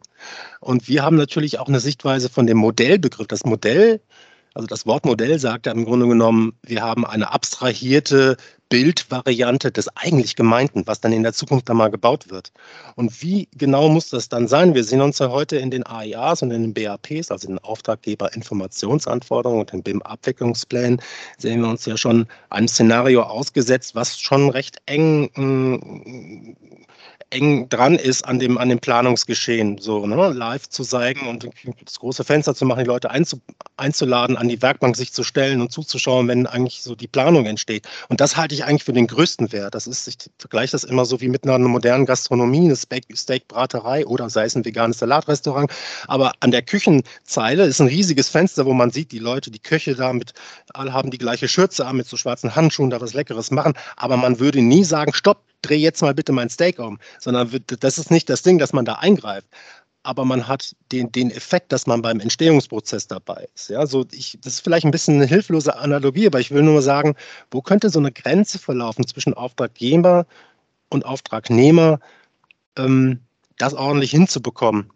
[0.59, 3.27] Und wir haben natürlich auch eine Sichtweise von dem Modellbegriff.
[3.27, 4.01] Das Modell
[4.53, 8.35] also das Wort Modell sagt ja im Grunde genommen, wir haben eine abstrahierte
[8.69, 12.51] Bildvariante des eigentlich Gemeinten, was dann in der Zukunft dann mal gebaut wird.
[12.95, 14.75] Und wie genau muss das dann sein?
[14.75, 17.63] Wir sehen uns ja heute in den AIAs und in den BAPs, also in den
[17.63, 21.01] Auftraggeber-Informationsanforderungen und den BIM-Abwicklungsplänen,
[21.37, 26.55] sehen wir uns ja schon einem Szenario ausgesetzt, was schon recht eng mm,
[27.31, 31.47] eng dran ist an dem, an dem Planungsgeschehen, so ne, live zu zeigen und
[31.85, 33.39] das große Fenster zu machen, die Leute einzu,
[33.77, 37.87] einzuladen, an die Werkbank sich zu stellen und zuzuschauen, wenn eigentlich so die Planung entsteht.
[38.09, 39.75] Und das halte ich eigentlich für den größten Wert.
[39.75, 44.29] Das ist, ich vergleiche das immer so wie mit einer modernen Gastronomie, eine Steakbraterei oder
[44.29, 45.71] sei es ein veganes Salatrestaurant.
[46.07, 49.95] Aber an der Küchenzeile ist ein riesiges Fenster, wo man sieht, die Leute, die Köche
[49.95, 50.33] da mit,
[50.73, 53.73] alle haben die gleiche Schürze an, mit so schwarzen Handschuhen, da was Leckeres machen.
[53.95, 57.97] Aber man würde nie sagen, stopp, dreh jetzt mal bitte mein Steak um, sondern das
[57.97, 59.47] ist nicht das Ding, dass man da eingreift.
[60.03, 63.69] Aber man hat den, den Effekt, dass man beim Entstehungsprozess dabei ist.
[63.69, 66.81] Ja, so ich, das ist vielleicht ein bisschen eine hilflose Analogie, aber ich will nur
[66.81, 67.15] sagen,
[67.51, 70.25] wo könnte so eine Grenze verlaufen zwischen Auftraggeber
[70.89, 71.99] und Auftragnehmer,
[72.77, 73.19] ähm,
[73.57, 74.89] das ordentlich hinzubekommen?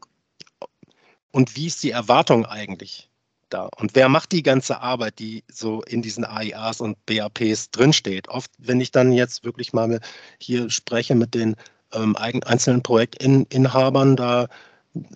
[1.31, 3.09] Und wie ist die Erwartung eigentlich?
[3.53, 3.69] Da?
[3.77, 8.29] Und wer macht die ganze Arbeit, die so in diesen AIAs und BAPs drinsteht?
[8.29, 9.99] Oft, wenn ich dann jetzt wirklich mal
[10.39, 11.55] hier spreche mit den
[11.93, 14.47] ähm, einzelnen Projektinhabern, da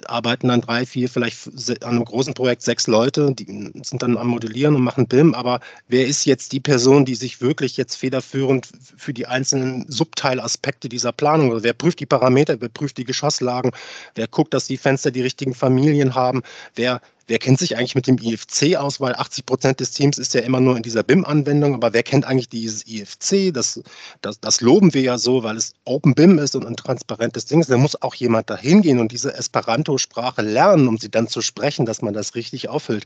[0.05, 1.47] arbeiten dann drei, vier, vielleicht
[1.83, 3.45] an einem großen Projekt sechs Leute, die
[3.83, 7.41] sind dann am Modellieren und machen BIM, aber wer ist jetzt die Person, die sich
[7.41, 12.69] wirklich jetzt federführend für die einzelnen Subteilaspekte dieser Planung, also wer prüft die Parameter, wer
[12.69, 13.71] prüft die Geschosslagen,
[14.15, 16.41] wer guckt, dass die Fenster die richtigen Familien haben,
[16.75, 20.33] wer wer kennt sich eigentlich mit dem IFC aus, weil 80 Prozent des Teams ist
[20.33, 23.53] ja immer nur in dieser BIM-Anwendung, aber wer kennt eigentlich dieses IFC?
[23.53, 23.81] Das,
[24.21, 27.61] das, das loben wir ja so, weil es Open BIM ist und ein transparentes Ding
[27.61, 27.69] ist.
[27.69, 31.85] Da muss auch jemand da hingehen und diese Esperanto-Sprache lernen, um sie dann zu sprechen,
[31.85, 33.05] dass man das richtig auffüllt.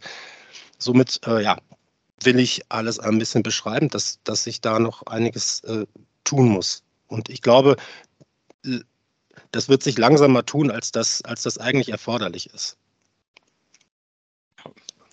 [0.78, 1.58] Somit, äh, ja,
[2.24, 5.86] will ich alles ein bisschen beschreiben, dass, dass sich da noch einiges äh,
[6.24, 6.84] tun muss.
[7.08, 7.76] Und ich glaube,
[9.52, 12.78] das wird sich langsamer tun, als das, als das eigentlich erforderlich ist.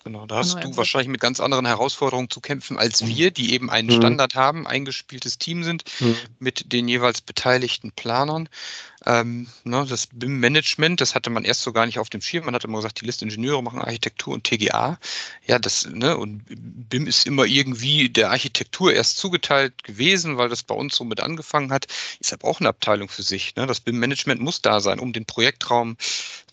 [0.03, 3.07] Genau, da hast du wahrscheinlich mit ganz anderen Herausforderungen zu kämpfen als mhm.
[3.07, 3.99] wir, die eben einen mhm.
[3.99, 6.15] Standard haben, eingespieltes Team sind mhm.
[6.39, 8.47] mit den jeweils beteiligten Planern.
[9.05, 12.45] Ähm, ne, das BIM-Management, das hatte man erst so gar nicht auf dem Schirm.
[12.45, 14.99] Man hatte immer gesagt, die Listingenieure machen Architektur und TGA.
[15.47, 20.63] Ja, das, ne, und BIM ist immer irgendwie der Architektur erst zugeteilt gewesen, weil das
[20.63, 21.87] bei uns so mit angefangen hat.
[22.19, 23.55] Ist aber auch eine Abteilung für sich.
[23.55, 23.67] Ne?
[23.67, 25.95] Das BIM-Management muss da sein, um den Projektraum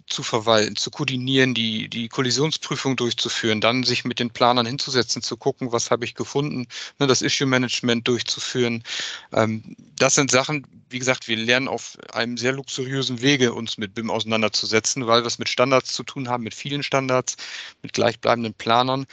[0.06, 5.36] zu verwalten, zu koordinieren, die, die Kollisionsprüfung durchzuführen, dann sich mit den Planern hinzusetzen, zu
[5.36, 6.66] gucken, was habe ich gefunden,
[6.98, 8.84] ne, das Issue-Management durchzuführen.
[9.32, 13.94] Ähm, das sind Sachen, wie gesagt, wir lernen auf einem sehr luxuriösen Wege, uns mit
[13.94, 17.36] BIM auseinanderzusetzen, weil wir es mit Standards zu tun haben, mit vielen Standards,
[17.82, 19.06] mit gleichbleibenden Planern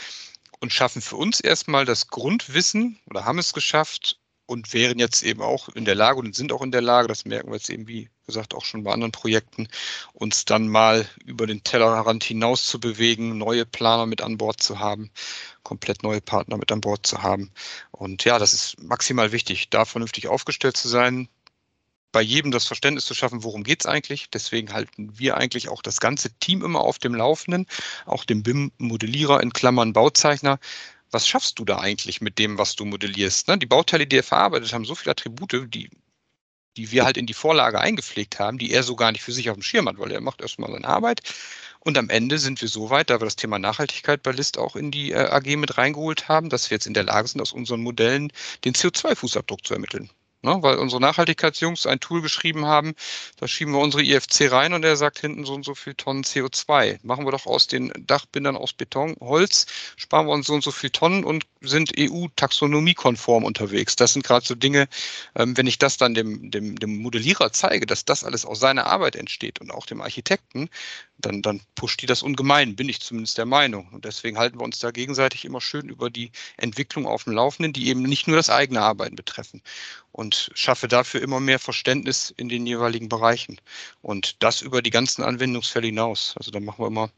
[0.60, 4.20] und schaffen für uns erstmal das Grundwissen oder haben es geschafft,
[4.54, 7.26] und wären jetzt eben auch in der Lage und sind auch in der Lage, das
[7.26, 9.68] merken wir jetzt eben, wie gesagt, auch schon bei anderen Projekten,
[10.14, 14.80] uns dann mal über den Tellerrand hinaus zu bewegen, neue Planer mit an Bord zu
[14.80, 15.10] haben,
[15.64, 17.52] komplett neue Partner mit an Bord zu haben.
[17.92, 21.28] Und ja, das ist maximal wichtig, da vernünftig aufgestellt zu sein,
[22.14, 24.30] bei jedem das Verständnis zu schaffen, worum geht es eigentlich.
[24.30, 27.66] Deswegen halten wir eigentlich auch das ganze Team immer auf dem Laufenden,
[28.06, 30.60] auch den BIM-Modellierer in Klammern Bauzeichner,
[31.14, 33.48] was schaffst du da eigentlich mit dem, was du modellierst?
[33.48, 33.58] Ne?
[33.58, 35.90] Die Bauteile, die er verarbeitet, haben so viele Attribute, die,
[36.76, 39.50] die wir halt in die Vorlage eingepflegt haben, die er so gar nicht für sich
[39.50, 41.22] auf dem Schirm hat, weil er macht erstmal seine Arbeit.
[41.80, 44.76] Und am Ende sind wir so weit, da wir das Thema Nachhaltigkeit bei List auch
[44.76, 47.54] in die äh, AG mit reingeholt haben, dass wir jetzt in der Lage sind, aus
[47.54, 48.32] unseren Modellen
[48.64, 50.10] den CO2-Fußabdruck zu ermitteln.
[50.46, 52.96] Ne, weil unsere Nachhaltigkeitsjungs ein Tool geschrieben haben,
[53.38, 56.26] da schieben wir unsere IFC rein und er sagt hinten so und so viel Tonnen
[56.26, 57.00] CO2.
[57.02, 60.72] Machen wir doch aus den Dachbindern aus Beton, Holz, sparen wir uns so und so
[60.72, 63.96] viel Tonnen und sind EU-taxonomiekonform unterwegs.
[63.96, 64.90] Das sind gerade so Dinge,
[65.36, 68.88] ähm, wenn ich das dann dem, dem, dem Modellierer zeige, dass das alles aus seiner
[68.88, 70.70] Arbeit entsteht und auch dem Architekten,
[71.20, 73.88] dann, dann pusht die das ungemein, bin ich zumindest der Meinung.
[73.94, 77.72] Und deswegen halten wir uns da gegenseitig immer schön über die Entwicklung auf dem Laufenden,
[77.72, 79.62] die eben nicht nur das eigene Arbeiten betreffen.
[80.14, 83.60] Und schaffe dafür immer mehr Verständnis in den jeweiligen Bereichen.
[84.02, 86.36] Und das über die ganzen Anwendungsfälle hinaus.
[86.38, 87.10] Also da machen wir immer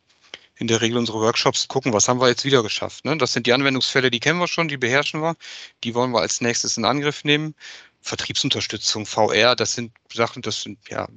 [0.57, 3.05] in der Regel unsere Workshops gucken, was haben wir jetzt wieder geschafft.
[3.05, 3.17] Ne?
[3.17, 5.35] Das sind die Anwendungsfälle, die kennen wir schon, die beherrschen wir,
[5.83, 7.53] die wollen wir als nächstes in Angriff nehmen.
[8.01, 11.07] Vertriebsunterstützung, VR, das sind Sachen, das sind ja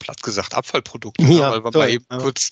[0.00, 1.38] platt gesagt Abfallprodukte, ne?
[1.38, 2.18] ja, weil wir toll, mal eben ja.
[2.18, 2.48] kurz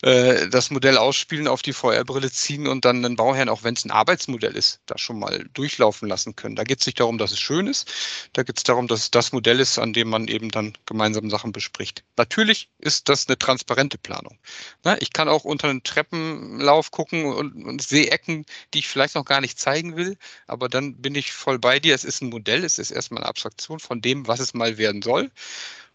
[0.00, 3.84] äh, das Modell ausspielen, auf die VR-Brille ziehen und dann einen Bauherrn, auch wenn es
[3.84, 6.56] ein Arbeitsmodell ist, da schon mal durchlaufen lassen können.
[6.56, 7.92] Da geht es nicht darum, dass es schön ist,
[8.32, 11.28] da geht es darum, dass es das Modell ist, an dem man eben dann gemeinsam
[11.28, 12.04] Sachen bespricht.
[12.16, 14.38] Natürlich ist das eine transparente Planung.
[14.84, 19.16] Na, ich kann auch unter einen Treppenlauf gucken und, und sehe Ecken, die ich vielleicht
[19.16, 21.94] noch gar nicht zeigen will, aber dann bin ich voll bei dir.
[21.94, 25.02] Es ist ein Modell, es ist erstmal eine Abstraktion von dem, was es mal werden
[25.02, 25.30] soll.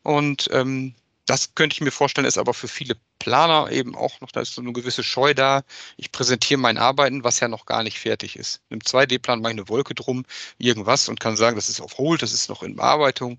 [0.07, 0.93] Und ähm,
[1.25, 4.53] das könnte ich mir vorstellen, ist aber für viele Planer eben auch noch, da ist
[4.53, 5.63] so eine gewisse Scheu da.
[5.97, 8.61] Ich präsentiere mein Arbeiten, was ja noch gar nicht fertig ist.
[8.69, 10.23] Im 2D-Plan mache ich eine Wolke drum,
[10.59, 13.37] irgendwas und kann sagen, das ist auf Hold, das ist noch in Bearbeitung.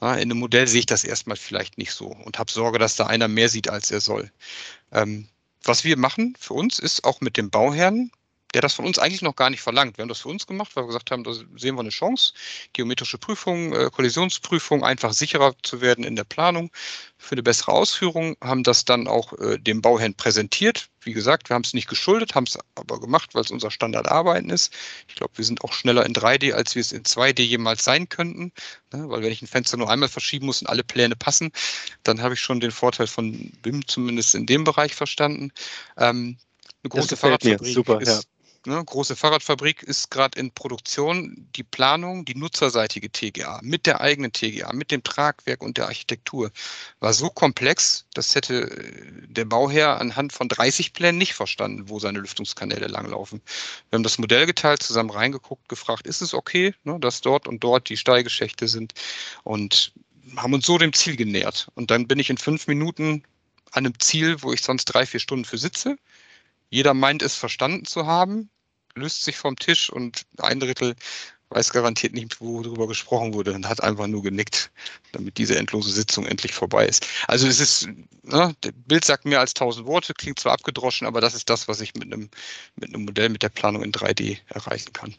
[0.00, 2.94] Ja, in einem Modell sehe ich das erstmal vielleicht nicht so und habe Sorge, dass
[2.94, 4.30] da einer mehr sieht, als er soll.
[4.92, 5.26] Ähm,
[5.64, 8.12] was wir machen für uns ist auch mit dem Bauherrn
[8.54, 9.98] der das von uns eigentlich noch gar nicht verlangt.
[9.98, 12.32] Wir haben das für uns gemacht, weil wir gesagt haben, da sehen wir eine Chance.
[12.72, 16.70] Geometrische Prüfung, äh, Kollisionsprüfung, einfach sicherer zu werden in der Planung
[17.18, 20.88] für eine bessere Ausführung, haben das dann auch äh, dem Bauherrn präsentiert.
[21.00, 24.50] Wie gesagt, wir haben es nicht geschuldet, haben es aber gemacht, weil es unser Standardarbeiten
[24.50, 24.72] ist.
[25.08, 28.08] Ich glaube, wir sind auch schneller in 3D, als wir es in 2D jemals sein
[28.08, 28.52] könnten.
[28.92, 29.08] Ne?
[29.08, 31.50] Weil wenn ich ein Fenster nur einmal verschieben muss und alle Pläne passen,
[32.04, 35.50] dann habe ich schon den Vorteil von BIM zumindest in dem Bereich verstanden.
[35.96, 36.38] Ähm,
[36.82, 38.28] eine große Fahrradfabrik Super, ist.
[38.66, 41.46] Ne, große Fahrradfabrik ist gerade in Produktion.
[41.54, 46.50] Die Planung, die nutzerseitige TGA mit der eigenen TGA, mit dem Tragwerk und der Architektur
[46.98, 51.98] war so komplex, das hätte äh, der Bauherr anhand von 30 Plänen nicht verstanden, wo
[51.98, 53.42] seine Lüftungskanäle langlaufen.
[53.90, 57.62] Wir haben das Modell geteilt, zusammen reingeguckt, gefragt, ist es okay, ne, dass dort und
[57.62, 58.94] dort die Steigeschächte sind
[59.42, 59.92] und
[60.36, 61.68] haben uns so dem Ziel genähert.
[61.74, 63.24] Und dann bin ich in fünf Minuten
[63.72, 65.96] an einem Ziel, wo ich sonst drei, vier Stunden für sitze.
[66.70, 68.50] Jeder meint es verstanden zu haben
[68.94, 70.94] löst sich vom Tisch und ein Drittel
[71.50, 74.70] weiß garantiert nicht, worüber gesprochen wurde und hat einfach nur genickt,
[75.12, 77.06] damit diese endlose Sitzung endlich vorbei ist.
[77.28, 77.88] Also es ist,
[78.22, 81.68] ne, das Bild sagt mehr als tausend Worte, klingt zwar abgedroschen, aber das ist das,
[81.68, 82.28] was ich mit einem,
[82.76, 85.14] mit einem Modell, mit der Planung in 3D erreichen kann.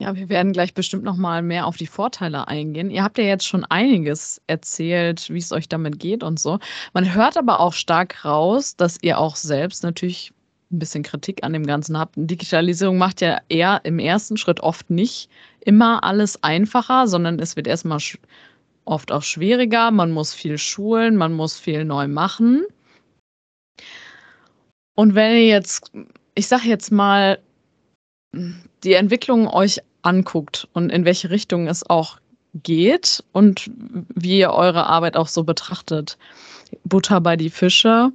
[0.00, 2.90] Ja, wir werden gleich bestimmt noch mal mehr auf die Vorteile eingehen.
[2.90, 6.58] Ihr habt ja jetzt schon einiges erzählt, wie es euch damit geht und so.
[6.94, 10.32] Man hört aber auch stark raus, dass ihr auch selbst natürlich
[10.70, 12.14] ein bisschen Kritik an dem Ganzen habt.
[12.16, 15.28] Digitalisierung macht ja eher im ersten Schritt oft nicht
[15.60, 18.00] immer alles einfacher, sondern es wird erstmal
[18.84, 19.90] oft auch schwieriger.
[19.90, 22.64] Man muss viel schulen, man muss viel neu machen.
[24.94, 25.92] Und wenn ihr jetzt,
[26.34, 27.38] ich sage jetzt mal,
[28.84, 32.18] die Entwicklung euch anguckt und in welche Richtung es auch
[32.54, 33.70] geht und
[34.14, 36.16] wie ihr eure Arbeit auch so betrachtet,
[36.84, 38.12] Butter bei die Fische,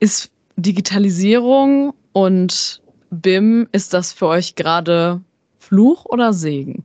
[0.00, 5.20] ist Digitalisierung und BIM, ist das für euch gerade
[5.58, 6.84] Fluch oder Segen?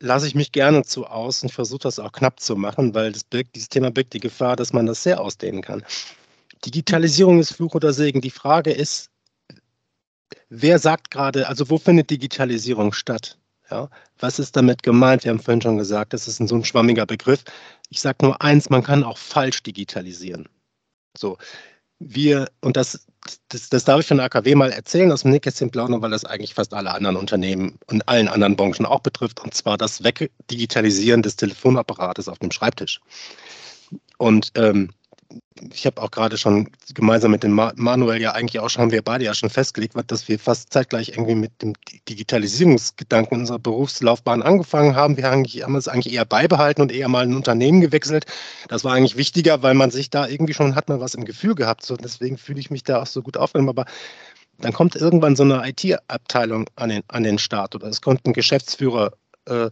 [0.00, 3.22] Lasse ich mich gerne zu aus und versuche das auch knapp zu machen, weil das
[3.22, 5.84] birgt, dieses Thema birgt die Gefahr, dass man das sehr ausdehnen kann.
[6.64, 8.20] Digitalisierung ist Fluch oder Segen.
[8.20, 9.10] Die Frage ist,
[10.48, 13.38] wer sagt gerade, also wo findet Digitalisierung statt?
[13.70, 15.24] Ja, was ist damit gemeint?
[15.24, 17.44] Wir haben vorhin schon gesagt, das ist ein so ein schwammiger Begriff.
[17.88, 20.48] Ich sage nur eins, man kann auch falsch digitalisieren.
[21.16, 21.38] So,
[22.08, 23.06] wir, und das,
[23.48, 26.24] das, das darf ich von der AKW mal erzählen, aus dem Nähkästchen plaudern, weil das
[26.24, 31.22] eigentlich fast alle anderen Unternehmen und allen anderen Branchen auch betrifft, und zwar das Wegdigitalisieren
[31.22, 33.00] des Telefonapparates auf dem Schreibtisch.
[34.18, 34.90] Und ähm,
[35.72, 39.02] ich habe auch gerade schon gemeinsam mit dem Manuel ja eigentlich auch schon, haben wir
[39.02, 41.74] beide ja schon festgelegt, dass wir fast zeitgleich irgendwie mit dem
[42.08, 45.16] Digitalisierungsgedanken unserer Berufslaufbahn angefangen haben.
[45.16, 48.26] Wir haben es eigentlich eher beibehalten und eher mal ein Unternehmen gewechselt.
[48.68, 51.54] Das war eigentlich wichtiger, weil man sich da irgendwie schon hat man was im Gefühl
[51.54, 51.84] gehabt.
[51.84, 53.70] So, deswegen fühle ich mich da auch so gut aufgenommen.
[53.70, 53.84] Aber
[54.58, 58.32] dann kommt irgendwann so eine IT-Abteilung an den, an den Start oder es kommt ein
[58.32, 59.12] Geschäftsführer
[59.46, 59.70] äh,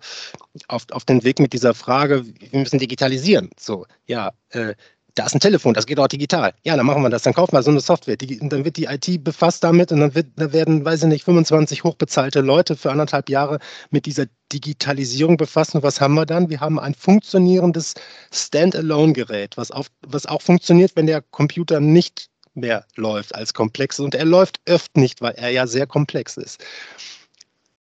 [0.68, 3.50] auf, auf den Weg mit dieser Frage, wir müssen digitalisieren.
[3.58, 4.74] So, ja, äh,
[5.14, 6.52] da ist ein Telefon, das geht auch digital.
[6.64, 8.16] Ja, dann machen wir das, dann kaufen wir so eine Software.
[8.16, 11.24] Die, dann wird die IT befasst damit und dann, wird, dann werden, weiß ich nicht,
[11.24, 13.58] 25 hochbezahlte Leute für anderthalb Jahre
[13.90, 15.78] mit dieser Digitalisierung befassen.
[15.78, 16.50] Und was haben wir dann?
[16.50, 17.94] Wir haben ein funktionierendes
[18.32, 19.70] Standalone-Gerät, was,
[20.06, 24.00] was auch funktioniert, wenn der Computer nicht mehr läuft als komplex.
[24.00, 26.62] Und er läuft oft nicht, weil er ja sehr komplex ist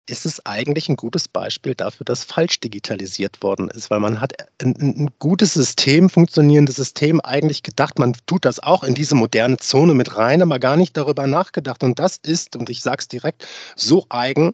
[0.10, 4.34] ist es eigentlich ein gutes Beispiel dafür, dass falsch digitalisiert worden ist, weil man hat
[4.62, 9.58] ein, ein, gutes System, funktionierendes System eigentlich gedacht, man tut das auch in diese moderne
[9.58, 11.84] Zone mit rein, aber gar nicht darüber nachgedacht.
[11.84, 14.54] Und das ist, und ich sage es direkt, so eigen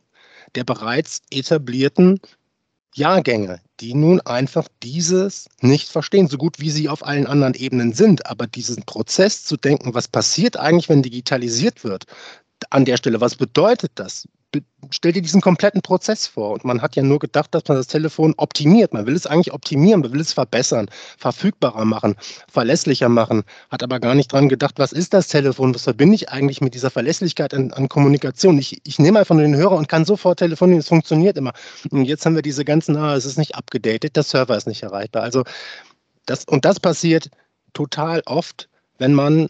[0.55, 2.19] der bereits etablierten
[2.95, 7.93] Jahrgänge, die nun einfach dieses nicht verstehen, so gut wie sie auf allen anderen Ebenen
[7.93, 8.27] sind.
[8.27, 12.05] Aber diesen Prozess zu denken, was passiert eigentlich, wenn digitalisiert wird,
[12.69, 14.27] an der Stelle, was bedeutet das?
[14.91, 16.51] Stell dir diesen kompletten Prozess vor.
[16.51, 18.93] Und man hat ja nur gedacht, dass man das Telefon optimiert.
[18.93, 22.15] Man will es eigentlich optimieren, man will es verbessern, verfügbarer machen,
[22.47, 26.29] verlässlicher machen, hat aber gar nicht dran gedacht, was ist das Telefon, was verbinde ich
[26.29, 28.57] eigentlich mit dieser Verlässlichkeit an, an Kommunikation.
[28.57, 31.53] Ich, ich nehme einfach nur den Hörer und kann sofort telefonieren, es funktioniert immer.
[31.91, 34.83] Und jetzt haben wir diese ganzen, ah, es ist nicht abgedatet, der Server ist nicht
[34.83, 35.23] erreichbar.
[35.23, 35.43] Also
[36.25, 37.29] das, und das passiert
[37.73, 39.49] total oft, wenn man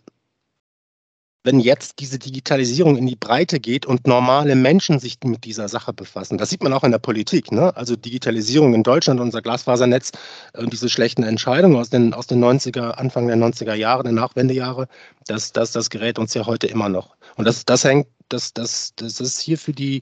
[1.44, 5.92] wenn jetzt diese Digitalisierung in die Breite geht und normale Menschen sich mit dieser Sache
[5.92, 6.38] befassen.
[6.38, 7.52] Das sieht man auch in der Politik.
[7.52, 7.76] Ne?
[7.76, 10.12] Also Digitalisierung in Deutschland, unser Glasfasernetz
[10.58, 14.88] und diese schlechten Entscheidungen aus den, aus den 90er, Anfang der 90er Jahre, der Nachwendejahre,
[15.28, 17.16] das, das, das gerät uns ja heute immer noch.
[17.36, 20.02] Und das, das hängt, das, das, das ist hier für die,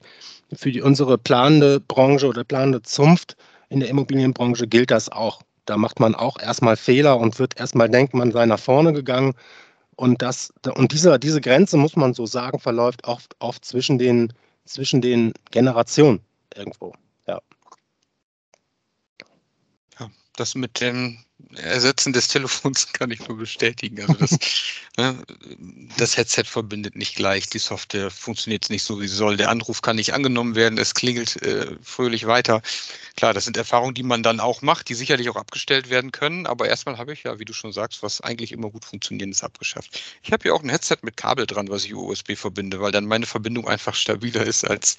[0.52, 3.36] für die unsere planende Branche oder planende Zunft
[3.68, 5.42] in der Immobilienbranche gilt das auch.
[5.64, 9.34] Da macht man auch erstmal Fehler und wird erstmal denken, man sei nach vorne gegangen
[9.96, 14.32] und, das, und diese, diese Grenze, muss man so sagen, verläuft oft, oft zwischen, den,
[14.64, 16.20] zwischen den Generationen
[16.54, 16.92] irgendwo.
[17.26, 17.40] Ja.
[19.98, 21.18] ja das mit dem
[21.56, 24.00] Ersetzen des Telefons kann ich nur bestätigen.
[24.00, 24.38] Also das,
[24.96, 25.22] ne,
[25.98, 29.36] das Headset verbindet nicht gleich, die Software funktioniert nicht so, wie sie soll.
[29.36, 32.62] Der Anruf kann nicht angenommen werden, es klingelt äh, fröhlich weiter.
[33.16, 36.46] Klar, das sind Erfahrungen, die man dann auch macht, die sicherlich auch abgestellt werden können.
[36.46, 40.00] Aber erstmal habe ich ja, wie du schon sagst, was eigentlich immer gut funktionierendes abgeschafft.
[40.22, 43.06] Ich habe hier auch ein Headset mit Kabel dran, was ich USB verbinde, weil dann
[43.06, 44.96] meine Verbindung einfach stabiler ist als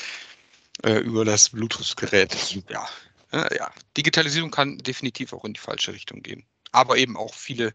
[0.83, 2.35] äh, über das Bluetooth-Gerät.
[2.69, 2.87] Ja,
[3.33, 7.73] ja, Digitalisierung kann definitiv auch in die falsche Richtung gehen, aber eben auch viele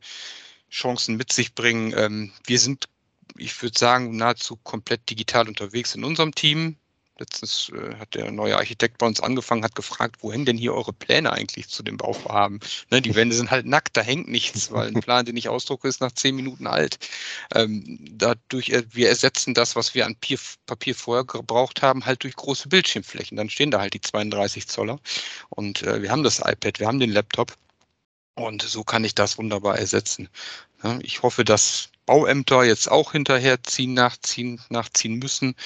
[0.71, 1.93] Chancen mit sich bringen.
[1.97, 2.89] Ähm, wir sind,
[3.37, 6.77] ich würde sagen, nahezu komplett digital unterwegs in unserem Team.
[7.19, 10.93] Letztens äh, hat der neue Architekt bei uns angefangen, hat gefragt, wohin denn hier eure
[10.93, 12.61] Pläne eigentlich zu dem Bauvorhaben?
[12.91, 15.89] Ne, die Wände sind halt nackt, da hängt nichts, weil ein Plan, den ich ausdrucke,
[15.89, 16.99] ist nach zehn Minuten alt.
[17.55, 22.23] Ähm, dadurch, äh, wir ersetzen das, was wir an Papier, Papier vorher gebraucht haben, halt
[22.23, 23.37] durch große Bildschirmflächen.
[23.37, 25.01] Dann stehen da halt die 32 Zoller
[25.51, 27.57] und äh, wir haben das iPad, wir haben den Laptop
[28.35, 30.29] und so kann ich das wunderbar ersetzen.
[31.01, 35.57] Ich hoffe, dass Bauämter jetzt auch hinterherziehen, nachziehen, nachziehen müssen,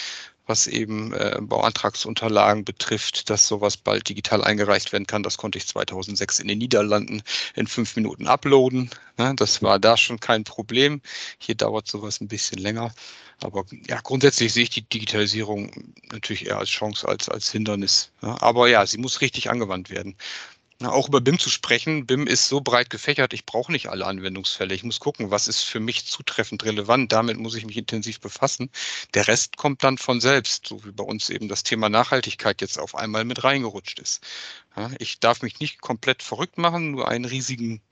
[0.47, 5.22] was eben äh, Bauantragsunterlagen betrifft, dass sowas bald digital eingereicht werden kann.
[5.22, 7.22] Das konnte ich 2006 in den Niederlanden
[7.55, 8.90] in fünf Minuten uploaden.
[9.18, 9.34] Ne?
[9.36, 11.01] Das war da schon kein Problem.
[11.38, 12.93] Hier dauert sowas ein bisschen länger.
[13.40, 18.11] Aber ja, grundsätzlich sehe ich die Digitalisierung natürlich eher als Chance als als Hindernis.
[18.22, 18.40] Ja?
[18.40, 20.16] Aber ja, sie muss richtig angewandt werden
[20.90, 22.06] auch über BIM zu sprechen.
[22.06, 24.74] BIM ist so breit gefächert, ich brauche nicht alle Anwendungsfälle.
[24.74, 27.12] Ich muss gucken, was ist für mich zutreffend relevant.
[27.12, 28.70] Damit muss ich mich intensiv befassen.
[29.14, 32.78] Der Rest kommt dann von selbst, so wie bei uns eben das Thema Nachhaltigkeit jetzt
[32.78, 34.22] auf einmal mit reingerutscht ist.
[34.98, 37.82] ich darf mich nicht komplett verrückt machen, nur einen riesigen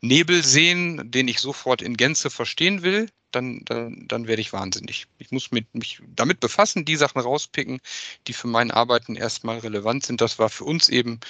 [0.00, 5.06] Nebel sehen, den ich sofort in Gänze verstehen will dann, dann, dann werde ich wahnsinnig.
[5.18, 7.80] Ich muss mit, mich damit befassen, die Sachen rauspicken,
[8.26, 10.20] die für mein Arbeiten erstmal relevant sind.
[10.20, 11.20] Das war für uns eben,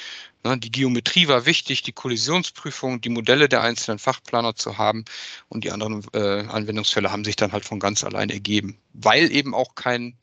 [0.45, 5.05] ne, die Geometrie war wichtig, die Kollisionsprüfung, die Modelle der einzelnen Fachplaner zu haben
[5.49, 9.55] und die anderen äh, Anwendungsfälle haben sich dann halt von ganz allein ergeben, weil eben
[9.55, 10.17] auch kein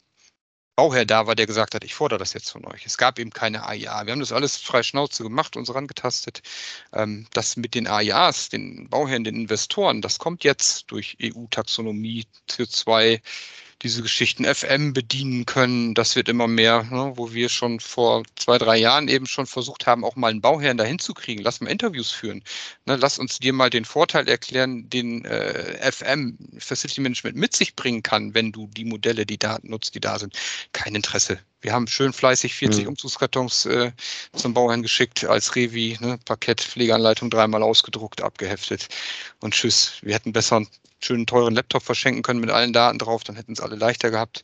[0.75, 2.85] Bauherr da war, der gesagt hat, ich fordere das jetzt von euch.
[2.85, 4.05] Es gab eben keine AIA.
[4.05, 6.41] Wir haben das alles frei Schnauze gemacht, uns rangetastet.
[6.93, 13.21] Ähm, das mit den AIAs, den Bauherren, den Investoren, das kommt jetzt durch EU-Taxonomie, CO2,
[13.83, 15.93] diese Geschichten FM bedienen können.
[15.93, 19.85] Das wird immer mehr, ne, wo wir schon vor zwei, drei Jahren eben schon versucht
[19.85, 21.43] haben, auch mal einen Bauherrn dahin zu kriegen.
[21.43, 22.43] Lass mal Interviews führen.
[22.85, 27.75] Ne, lass uns dir mal den Vorteil erklären, den äh, FM, Facility Management, mit sich
[27.75, 30.37] bringen kann, wenn du die Modelle, die Daten nutzt, die da sind.
[30.71, 31.39] Kein Interesse.
[31.63, 32.89] Wir haben schön fleißig 40 mhm.
[32.89, 33.93] Umzugskartons äh,
[34.35, 38.89] zum Bauherrn geschickt als Revi, ne, Parkett, Pflegeanleitung dreimal ausgedruckt, abgeheftet
[39.39, 39.93] und tschüss.
[40.01, 40.67] Wir hätten besser einen
[40.99, 44.43] schönen teuren Laptop verschenken können mit allen Daten drauf, dann hätten es alle leichter gehabt.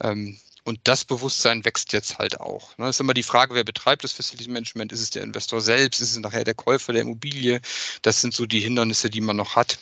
[0.00, 2.70] Ähm, und das Bewusstsein wächst jetzt halt auch.
[2.70, 2.88] Das ne?
[2.88, 4.90] ist immer die Frage, wer betreibt das Facility Management?
[4.90, 6.00] Ist es der Investor selbst?
[6.00, 7.60] Ist es nachher der Käufer der Immobilie?
[8.02, 9.78] Das sind so die Hindernisse, die man noch hat.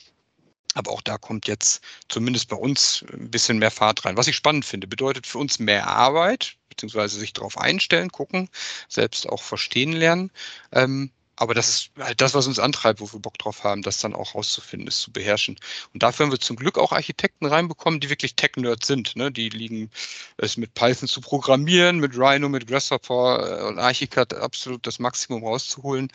[0.75, 4.17] Aber auch da kommt jetzt zumindest bei uns ein bisschen mehr Fahrt rein.
[4.17, 8.51] Was ich spannend finde, bedeutet für uns mehr Arbeit, beziehungsweise sich darauf einstellen, gucken,
[8.89, 10.31] selbst auch verstehen lernen.
[10.73, 13.99] Ähm, aber das ist halt das, was uns antreibt, wo wir Bock drauf haben, das
[13.99, 15.59] dann auch rauszufinden, es zu beherrschen.
[15.93, 19.17] Und dafür haben wir zum Glück auch Architekten reinbekommen, die wirklich Tech-Nerds sind.
[19.17, 19.33] Ne?
[19.33, 19.91] Die liegen
[20.37, 25.45] es mit Python zu programmieren, mit Rhino, mit Grasshopper äh, und Archicad absolut das Maximum
[25.45, 26.09] rauszuholen.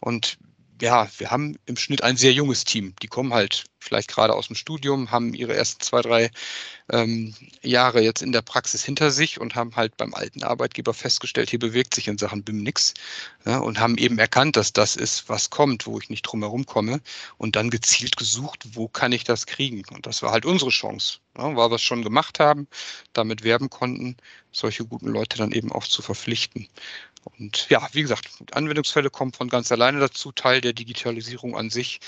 [0.00, 0.38] Und
[0.80, 2.94] ja, wir haben im Schnitt ein sehr junges Team.
[3.02, 6.30] Die kommen halt vielleicht gerade aus dem Studium, haben ihre ersten zwei, drei
[6.90, 11.50] ähm, Jahre jetzt in der Praxis hinter sich und haben halt beim alten Arbeitgeber festgestellt,
[11.50, 12.94] hier bewegt sich in Sachen BIM nichts
[13.44, 16.66] ja, und haben eben erkannt, dass das ist, was kommt, wo ich nicht drum herum
[16.66, 17.00] komme
[17.38, 19.82] und dann gezielt gesucht, wo kann ich das kriegen?
[19.92, 22.68] Und das war halt unsere Chance, ja, weil wir es schon gemacht haben,
[23.12, 24.16] damit werben konnten,
[24.52, 26.68] solche guten Leute dann eben auch zu verpflichten.
[27.24, 32.00] Und ja, wie gesagt, Anwendungsfälle kommen von ganz alleine dazu, Teil der Digitalisierung an sich,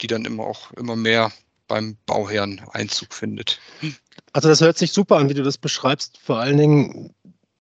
[0.00, 1.32] die dann immer auch immer mehr
[1.68, 3.60] beim Bauherrn Einzug findet.
[4.32, 7.14] Also das hört sich super an, wie du das beschreibst, vor allen Dingen,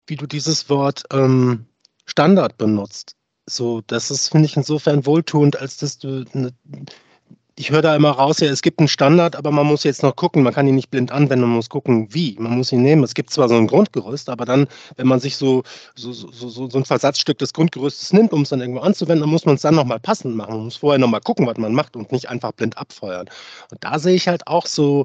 [0.07, 1.67] wie du dieses Wort ähm,
[2.07, 3.17] Standard benutzt.
[3.47, 6.53] So, das ist, finde ich, insofern wohltuend, als dass du eine,
[7.61, 10.17] ich höre da immer raus, ja, es gibt einen Standard, aber man muss jetzt noch
[10.17, 12.35] gucken, man kann ihn nicht blind anwenden, man muss gucken, wie.
[12.39, 13.05] Man muss ihn nehmen.
[13.05, 15.63] Es gibt zwar so ein Grundgerüst, aber dann, wenn man sich so,
[15.95, 19.29] so, so, so, so ein Versatzstück des Grundgerüstes nimmt, um es dann irgendwo anzuwenden, dann
[19.29, 20.55] muss man es dann nochmal passend machen.
[20.55, 23.29] Man muss vorher nochmal gucken, was man macht und nicht einfach blind abfeuern.
[23.71, 25.05] Und da sehe ich halt auch so,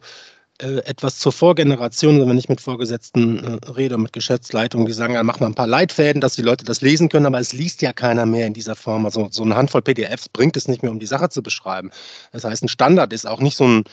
[0.61, 5.23] äh, etwas zur Vorgeneration, wenn ich mit Vorgesetzten äh, rede, mit Geschäftsleitungen, die sagen, ja,
[5.23, 7.91] mach mal ein paar Leitfäden, dass die Leute das lesen können, aber es liest ja
[7.91, 9.05] keiner mehr in dieser Form.
[9.05, 11.91] Also so eine Handvoll PDFs bringt es nicht mehr, um die Sache zu beschreiben.
[12.31, 13.83] Das heißt, ein Standard ist auch nicht so ein,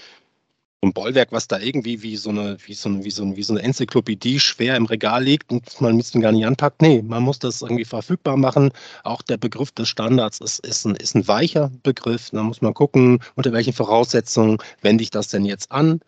[0.85, 3.43] ein Bollwerk, was da irgendwie wie so eine, wie so eine, wie so eine, wie
[3.43, 6.81] so eine Enzyklopädie schwer im Regal liegt und man es gar nicht anpackt.
[6.81, 8.71] Nee, man muss das irgendwie verfügbar machen.
[9.03, 12.31] Auch der Begriff des Standards ist, ist, ein, ist ein weicher Begriff.
[12.31, 16.01] Da muss man gucken, unter welchen Voraussetzungen wende ich das denn jetzt an.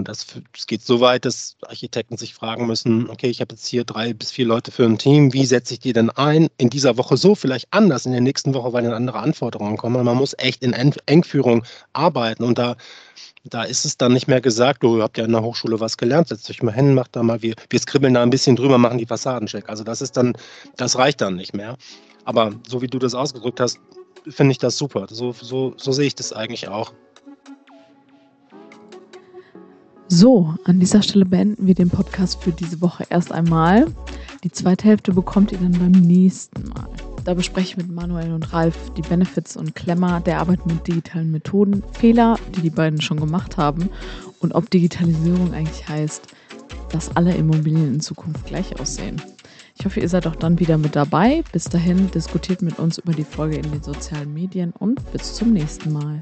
[0.00, 3.66] Und das, das, geht so weit, dass Architekten sich fragen müssen, okay, ich habe jetzt
[3.66, 6.48] hier drei bis vier Leute für ein Team, wie setze ich die denn ein?
[6.56, 10.02] In dieser Woche so, vielleicht anders, in der nächsten Woche, weil dann andere Anforderungen kommen.
[10.02, 12.76] Man muss echt in Engführung arbeiten und da,
[13.44, 16.28] da ist es dann nicht mehr gesagt, du habt ja in der Hochschule was gelernt,
[16.28, 18.96] setzt euch mal hin, macht da mal, wir, wir skribbeln da ein bisschen drüber, machen
[18.96, 19.68] die Fassadencheck.
[19.68, 20.32] Also das ist dann,
[20.78, 21.76] das reicht dann nicht mehr.
[22.24, 23.78] Aber so wie du das ausgedrückt hast,
[24.26, 25.06] finde ich das super.
[25.10, 26.94] So, so, so sehe ich das eigentlich auch.
[30.12, 33.86] So, an dieser Stelle beenden wir den Podcast für diese Woche erst einmal.
[34.42, 36.88] Die zweite Hälfte bekommt ihr dann beim nächsten Mal.
[37.24, 41.30] Da bespreche ich mit Manuel und Ralf die Benefits und Klemmer der Arbeit mit digitalen
[41.30, 43.88] Methoden, Fehler, die die beiden schon gemacht haben
[44.40, 46.26] und ob Digitalisierung eigentlich heißt,
[46.90, 49.22] dass alle Immobilien in Zukunft gleich aussehen.
[49.78, 51.44] Ich hoffe, ihr seid auch dann wieder mit dabei.
[51.52, 55.52] Bis dahin diskutiert mit uns über die Folge in den sozialen Medien und bis zum
[55.52, 56.18] nächsten Mal.